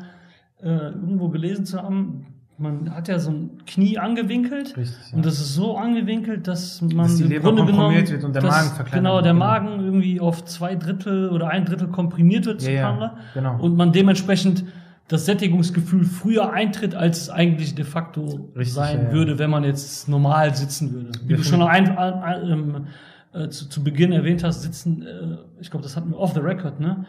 [0.61, 5.17] äh, irgendwo gelesen zu haben, man hat ja so ein Knie angewinkelt Richtig, ja.
[5.17, 8.33] und das ist so angewinkelt, dass man dass die im Leber Grunde genommen, wird und
[8.33, 9.45] der Magen verkleinert Genau, der genau.
[9.45, 13.59] Magen irgendwie auf zwei Drittel oder ein Drittel komprimiert wird ja, ja, genau.
[13.59, 14.63] und man dementsprechend
[15.07, 19.63] das Sättigungsgefühl früher eintritt, als es eigentlich de facto Richtig, sein ja, würde, wenn man
[19.63, 21.11] jetzt normal sitzen würde.
[21.25, 22.87] Wie du schon ein, ein,
[23.35, 26.39] äh, zu, zu Beginn erwähnt hast, sitzen, äh, ich glaube, das hatten wir off the
[26.39, 27.05] record, ne?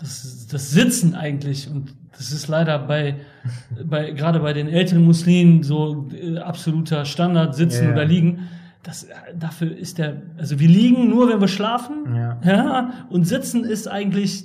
[0.00, 3.16] das, das Sitzen eigentlich und das ist leider bei,
[3.84, 8.48] bei gerade bei den älteren Muslimen so äh, absoluter Standard Sitzen ja, oder Liegen.
[8.82, 9.06] Das,
[9.38, 12.40] dafür ist der, also wir liegen nur, wenn wir schlafen, ja.
[12.44, 14.44] ja und Sitzen ist eigentlich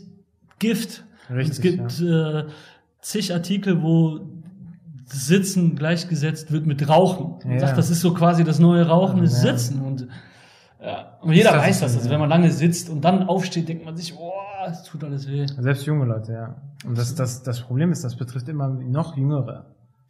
[0.60, 1.06] Gift.
[1.30, 2.40] Richtig, es gibt ja.
[2.40, 2.46] äh,
[3.00, 4.22] zig Artikel, wo
[5.06, 7.48] Sitzen gleichgesetzt wird mit Rauchen.
[7.48, 10.08] Man sagt, das ist so quasi das neue Rauchen, ist Sitzen und
[10.84, 11.18] ja.
[11.22, 11.96] Und jeder weiß das.
[11.96, 15.28] Also wenn man lange sitzt und dann aufsteht, denkt man sich, boah, es tut alles
[15.30, 15.46] weh.
[15.48, 16.56] Selbst junge Leute, ja.
[16.86, 19.66] Und das, das, das Problem ist, das betrifft immer noch jüngere.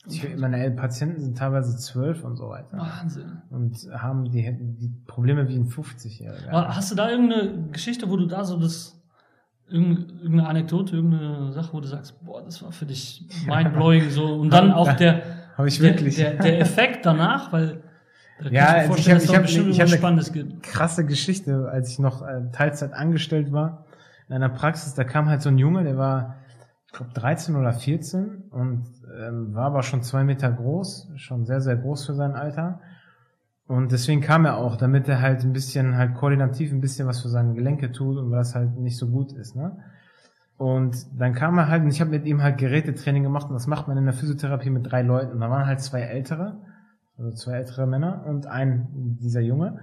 [0.06, 2.78] Ich, meine Patienten sind teilweise zwölf und so weiter.
[2.78, 3.42] Wahnsinn.
[3.50, 6.52] Und haben die, die Probleme wie ein 50-Jähriger.
[6.52, 9.02] Hast du da irgendeine Geschichte, wo du da so das,
[9.70, 14.26] irgendeine Anekdote, irgendeine Sache, wo du sagst, boah, das war für dich mindblowing so.
[14.26, 15.22] Und dann auch der,
[15.56, 16.16] Hab ich wirklich.
[16.16, 17.82] Der, der, der Effekt danach, weil
[18.52, 20.64] Ja, also ich vorstellen, hab- ich hab- ich eine- Spannendes gibt.
[20.64, 23.86] krasse Geschichte, als ich noch äh, Teilzeit angestellt war
[24.30, 26.36] in einer Praxis, da kam halt so ein Junge, der war,
[26.88, 28.86] ich glaube, 13 oder 14 und
[29.20, 32.80] ähm, war aber schon zwei Meter groß, schon sehr, sehr groß für sein Alter.
[33.68, 37.22] Und deswegen kam er auch, damit er halt ein bisschen halt koordinativ ein bisschen was
[37.22, 39.78] für seine Gelenke tut und was halt nicht so gut ist, ne?
[40.58, 43.66] Und dann kam er halt, und ich habe mit ihm halt Gerätetraining gemacht und das
[43.68, 45.32] macht man in der Physiotherapie mit drei Leuten.
[45.34, 46.58] Und da waren halt zwei ältere,
[47.18, 48.88] also zwei ältere Männer und ein
[49.20, 49.80] dieser Junge.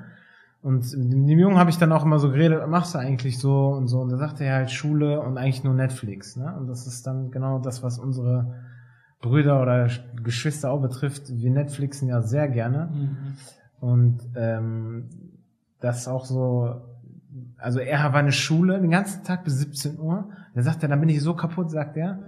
[0.62, 3.38] Und mit dem Jungen habe ich dann auch immer so geredet, was machst du eigentlich
[3.38, 4.00] so und so.
[4.00, 6.36] Und da sagte er halt Schule und eigentlich nur Netflix.
[6.36, 6.54] Ne?
[6.58, 8.54] Und das ist dann genau das, was unsere
[9.22, 9.88] Brüder oder
[10.22, 11.30] Geschwister auch betrifft.
[11.30, 12.90] Wir Netflixen ja sehr gerne.
[12.92, 13.16] Mhm.
[13.80, 15.08] Und ähm,
[15.80, 16.74] das auch so,
[17.56, 20.28] also er war eine Schule den ganzen Tag bis 17 Uhr.
[20.54, 22.18] Dann sagt er, dann bin ich so kaputt, sagt er.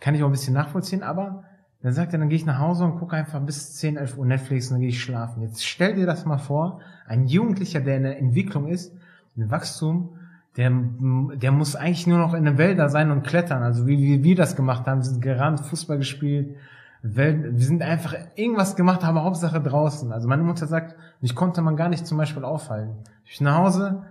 [0.00, 1.44] Kann ich auch ein bisschen nachvollziehen, aber
[1.82, 4.26] dann sagt er, dann gehe ich nach Hause und gucke einfach bis 10, 11 Uhr
[4.26, 5.42] Netflix und dann gehe ich schlafen.
[5.42, 8.92] Jetzt stell dir das mal vor, ein Jugendlicher, der in der Entwicklung ist,
[9.36, 10.18] in Wachstum,
[10.56, 10.72] der,
[11.36, 13.62] der muss eigentlich nur noch in den Wäldern sein und klettern.
[13.62, 16.56] Also wie, wie wir das gemacht haben, wir sind gerannt, Fußball gespielt,
[17.02, 20.12] Welt, wir sind einfach irgendwas gemacht, aber Hauptsache draußen.
[20.12, 22.96] Also meine Mutter sagt, mich konnte man gar nicht zum Beispiel aufhalten.
[23.24, 24.02] Ich bin nach Hause,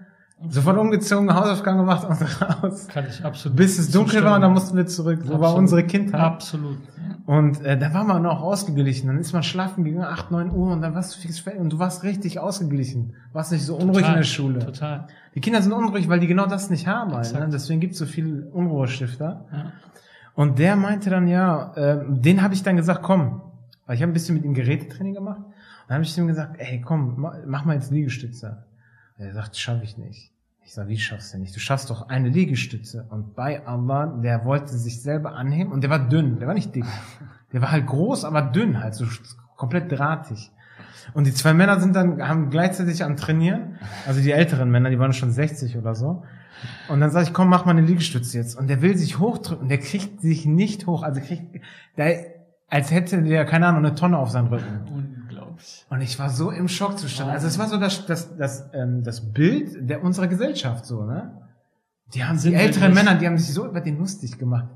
[0.48, 2.22] sofort umgezogen, Hausaufgaben gemacht und
[2.64, 2.88] raus.
[2.88, 3.58] Kann ich absolut.
[3.58, 5.20] Bis es dunkel war und dann mussten wir zurück.
[5.24, 5.60] So war Absolut.
[5.60, 6.22] unsere Kindheit.
[6.22, 6.78] Absolut.
[7.28, 9.08] Und äh, da war man auch ausgeglichen.
[9.08, 11.72] Dann ist man schlafen gegangen, 8, 9 Uhr und dann warst du fix fertig und
[11.74, 13.16] du warst richtig ausgeglichen.
[13.34, 14.60] Warst nicht so unruhig Total, in der Schule.
[14.60, 15.08] Total.
[15.36, 17.12] Die Kinder sind unruhig, weil die genau das nicht haben.
[17.14, 17.44] Exakt.
[17.44, 17.50] ne?
[17.52, 19.46] Deswegen gibt es so viel Unruhestifter.
[19.52, 19.72] Ja.
[20.36, 23.42] Und der meinte dann, ja, äh, den habe ich dann gesagt, komm,
[23.86, 25.40] weil ich habe ein bisschen mit ihm Gerätetraining gemacht.
[25.42, 25.54] Und
[25.90, 28.64] dann habe ich ihm gesagt, ey, komm, ma- mach mal jetzt Liegestütze.
[29.18, 30.32] Und er sagt, schaffe ich nicht.
[30.68, 31.56] Ich sag, wie schaffst du nicht?
[31.56, 33.06] Du schaffst doch eine Liegestütze.
[33.10, 36.76] Und bei Allah, der wollte sich selber anheben und der war dünn, der war nicht
[36.76, 36.84] dick.
[37.54, 39.06] Der war halt groß, aber dünn, halt so
[39.56, 40.52] komplett drahtig.
[41.14, 45.00] Und die zwei Männer sind dann, haben gleichzeitig am Trainieren, also die älteren Männer, die
[45.00, 46.26] waren schon 60 oder so.
[46.90, 48.60] Und dann sag ich, komm, mach mal eine Liegestütze jetzt.
[48.60, 51.64] Und der will sich hochdrücken, der kriegt sich nicht hoch, also kriegt,
[51.96, 52.26] der,
[52.68, 55.17] als hätte der, keine Ahnung, eine Tonne auf seinen Rücken.
[55.90, 57.32] Und ich war so im Schockzustand.
[57.32, 61.32] Also es war so das, das, das, ähm, das Bild der unserer Gesellschaft so, ne?
[62.14, 62.94] Die haben, die Sind wir älteren.
[62.94, 64.70] Männer, die haben sich so über den lustig gemacht.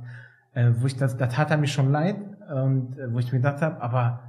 [0.54, 2.18] Äh, wo ich das, da tat er mir schon leid,
[2.54, 4.20] und äh, wo ich mir gedacht habe, aber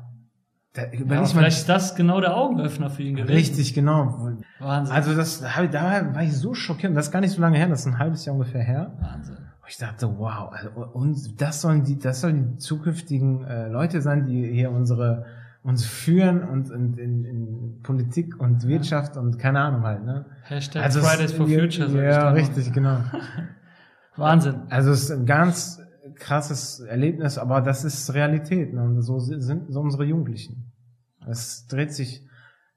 [0.73, 3.35] da, Ja, aber mal, vielleicht ist das genau der Augenöffner für ihn gewesen.
[3.35, 4.31] richtig, genau.
[4.61, 4.95] Wahnsinn.
[4.95, 6.91] Also das, da da war ich so schockiert.
[6.91, 8.93] Und das ist gar nicht so lange her, das ist ein halbes Jahr ungefähr her.
[9.01, 9.37] Wahnsinn.
[9.61, 14.01] Wo ich dachte, wow, also, und das sollen die, das sollen die zukünftigen äh, Leute
[14.01, 15.27] sein, die hier unsere
[15.63, 20.27] uns führen und, und in, in Politik und Wirtschaft und keine Ahnung halt, ne?
[20.45, 22.05] Hashtag Also Fridays for ja, Future.
[22.05, 22.33] Ja, mal.
[22.35, 22.99] richtig, genau.
[24.17, 24.63] Wahnsinn.
[24.69, 25.81] Also es ist ein ganz
[26.17, 28.83] krasses Erlebnis, aber das ist Realität, ne?
[28.83, 30.73] Und so sind so unsere Jugendlichen.
[31.29, 32.27] Es dreht sich,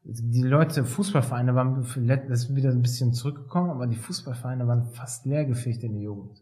[0.04, 1.84] die Leute, Fußballvereine waren,
[2.30, 6.38] das ist wieder ein bisschen zurückgekommen, aber die Fußballvereine waren fast leergefegt in der Jugend.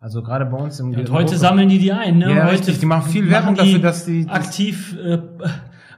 [0.00, 2.18] Also gerade bei uns im Und heute sammeln die die ein.
[2.18, 2.28] Ne?
[2.32, 5.18] Ja, heute richtig, die machen viel Werbung dafür, dass die- aktiv äh,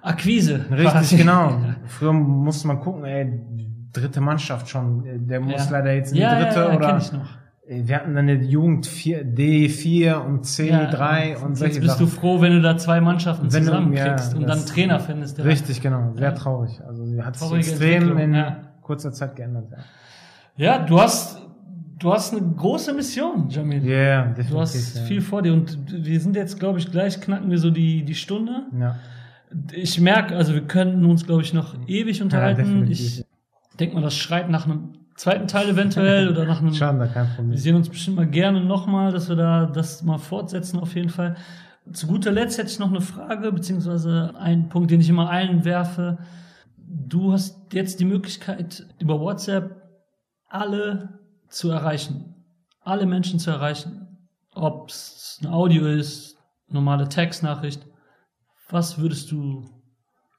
[0.03, 0.64] Akquise.
[0.70, 1.16] Richtig, quasi.
[1.16, 1.59] genau.
[1.86, 3.40] Früher musste man gucken, ey,
[3.92, 5.70] dritte Mannschaft schon, äh, der muss Ja.
[5.78, 7.28] leider jetzt in die Ja, dritte ja, ja, oder kenn ich noch.
[7.72, 12.07] Wir hatten dann eine Jugend 4, D4 und C3 und solche Jetzt bist Sachen.
[12.07, 14.98] du froh, wenn du da zwei Mannschaften Wenn du- zusammenkriegst ja, und dann einen Trainer
[14.98, 15.38] findest.
[15.38, 16.12] Der Richtig, genau.
[16.14, 16.32] Sehr Ja.
[16.32, 16.80] traurig.
[16.84, 18.57] Also sie hat sich extrem in ja.
[18.82, 19.66] kurzer Zeit geändert.
[20.57, 21.38] Ja, du hast,
[22.01, 23.84] du hast eine große Mission, Jamil.
[23.84, 24.51] Ja, yeah, definitiv.
[24.51, 25.03] Du hast ja.
[25.03, 28.14] viel vor dir und wir sind jetzt, glaube ich, gleich knacken wir so die, die
[28.16, 28.64] Stunde.
[28.80, 28.96] Ja.
[29.72, 32.64] Ich merke, also wir könnten uns, glaube ich, noch ewig unterhalten.
[32.64, 33.01] definitiv.
[33.01, 33.24] ich
[33.78, 36.74] denke mal, das schreit nach einem zweiten Teil eventuell oder nach einem.
[36.74, 37.51] Schade, kein Problem.
[37.51, 41.11] Wir sehen uns bestimmt mal gerne nochmal, dass wir da das mal fortsetzen auf jeden
[41.11, 41.36] Fall.
[41.92, 45.64] Zu guter Letzt hätte ich noch eine Frage, beziehungsweise einen Punkt, den ich immer allen
[45.64, 46.18] werfe.
[46.76, 49.82] Du hast jetzt die Möglichkeit, über WhatsApp
[50.48, 52.34] alle zu erreichen.
[52.82, 54.07] Alle Menschen zu erreichen.
[54.55, 56.36] Ob es ein Audio ist,
[56.68, 57.86] normale Textnachricht.
[58.71, 59.68] Was würdest du,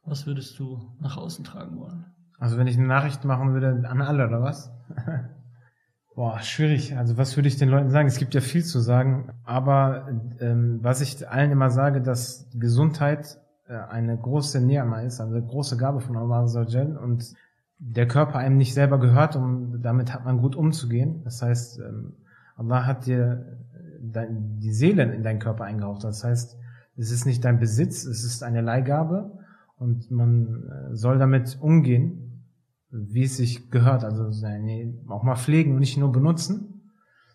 [0.06, 2.06] was würdest du nach außen tragen wollen?
[2.40, 4.72] Also wenn ich eine Nachricht machen würde an alle, oder was?
[6.16, 6.98] Boah, schwierig.
[6.98, 8.08] Also was würde ich den Leuten sagen?
[8.08, 10.08] Es gibt ja viel zu sagen, aber
[10.40, 15.46] ähm, was ich allen immer sage, dass Gesundheit äh, eine große Ni'ma ist, also eine
[15.46, 17.34] große Gabe von Allah Azza wa Jal und
[17.80, 21.24] der Körper einem nicht selber gehört und damit hat man gut umzugehen.
[21.24, 22.14] Das heißt, ähm,
[22.56, 23.58] Allah hat dir
[24.02, 26.04] die Seele in deinen Körper eingehaucht.
[26.04, 26.58] Das heißt,
[26.98, 29.32] es ist nicht dein Besitz, es ist eine Leihgabe
[29.78, 32.46] und man äh, soll damit umgehen,
[32.89, 34.04] wie es sich gehört.
[34.04, 36.92] Also seine, auch mal pflegen und nicht nur benutzen.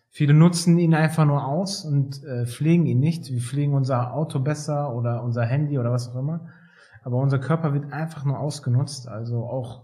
[0.09, 3.29] Viele nutzen ihn einfach nur aus und äh, pflegen ihn nicht.
[3.29, 6.47] Wir pflegen unser Auto besser oder unser Handy oder was auch immer.
[7.03, 9.83] aber unser Körper wird einfach nur ausgenutzt, also auch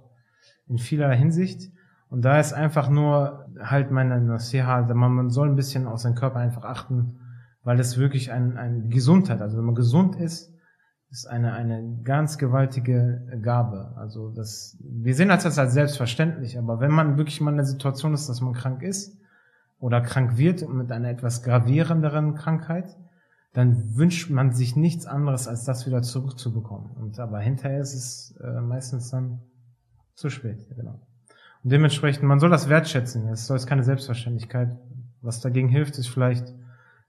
[0.67, 1.71] in vieler Hinsicht.
[2.09, 6.39] Und da ist einfach nur halt meine Nasiha, man soll ein bisschen auf seinen Körper
[6.39, 7.19] einfach achten,
[7.63, 10.53] weil es wirklich ein, ein Gesundheit, also wenn man gesund ist,
[11.09, 13.93] ist eine, eine ganz gewaltige Gabe.
[13.97, 18.13] Also das, wir sehen das als selbstverständlich, aber wenn man wirklich mal in der Situation
[18.13, 19.17] ist, dass man krank ist
[19.79, 22.97] oder krank wird mit einer etwas gravierenderen Krankheit,
[23.53, 26.89] dann wünscht man sich nichts anderes, als das wieder zurückzubekommen.
[26.91, 29.41] Und aber hinterher ist es äh, meistens dann
[30.15, 30.99] zu spät, genau.
[31.63, 33.27] Und dementsprechend, man soll das wertschätzen.
[33.29, 34.75] Es soll keine Selbstverständlichkeit.
[35.21, 36.53] Was dagegen hilft, ist vielleicht,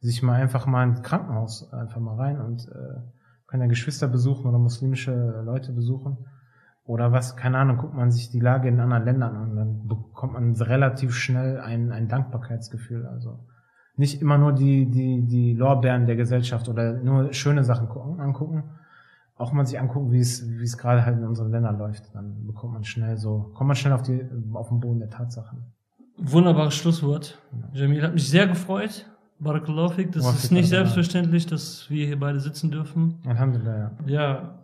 [0.00, 3.00] sich mal einfach mal ins Krankenhaus einfach mal rein und äh,
[3.46, 6.18] kann ja Geschwister besuchen oder muslimische Leute besuchen.
[6.86, 10.34] Oder was, keine Ahnung, guckt man sich die Lage in anderen Ländern an, dann bekommt
[10.34, 13.06] man relativ schnell ein, ein Dankbarkeitsgefühl.
[13.06, 13.38] Also
[13.96, 18.64] nicht immer nur die, die, die Lorbeeren der Gesellschaft oder nur schöne Sachen gucken, angucken,
[19.36, 22.14] auch mal sich angucken, wie es, wie es gerade halt in unseren Ländern läuft.
[22.14, 24.22] Dann bekommt man schnell so, kommt man schnell auf die,
[24.52, 25.72] auf den Boden der Tatsachen.
[26.18, 27.38] Wunderbares Schlusswort.
[27.72, 29.06] Jamil hat mich sehr gefreut.
[29.44, 30.12] Barakallahu fik.
[30.12, 33.20] Das ist nicht selbstverständlich, dass wir hier beide sitzen dürfen.
[33.26, 33.90] Alhamdulillah, ja.
[34.06, 34.58] Ja,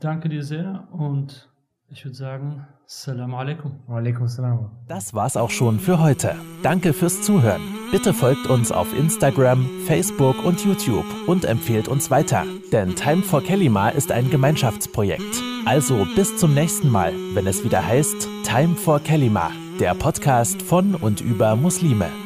[0.00, 1.48] danke dir sehr und
[1.88, 3.80] ich würde sagen, Salam alaikum.
[3.88, 4.70] Alaikum salam.
[4.86, 6.36] Das war's auch schon für heute.
[6.62, 7.60] Danke fürs Zuhören.
[7.90, 12.44] Bitte folgt uns auf Instagram, Facebook und YouTube und empfehlt uns weiter.
[12.70, 15.42] Denn Time for Kelima ist ein Gemeinschaftsprojekt.
[15.64, 19.50] Also bis zum nächsten Mal, wenn es wieder heißt Time for Kelima,
[19.80, 22.25] der Podcast von und über Muslime.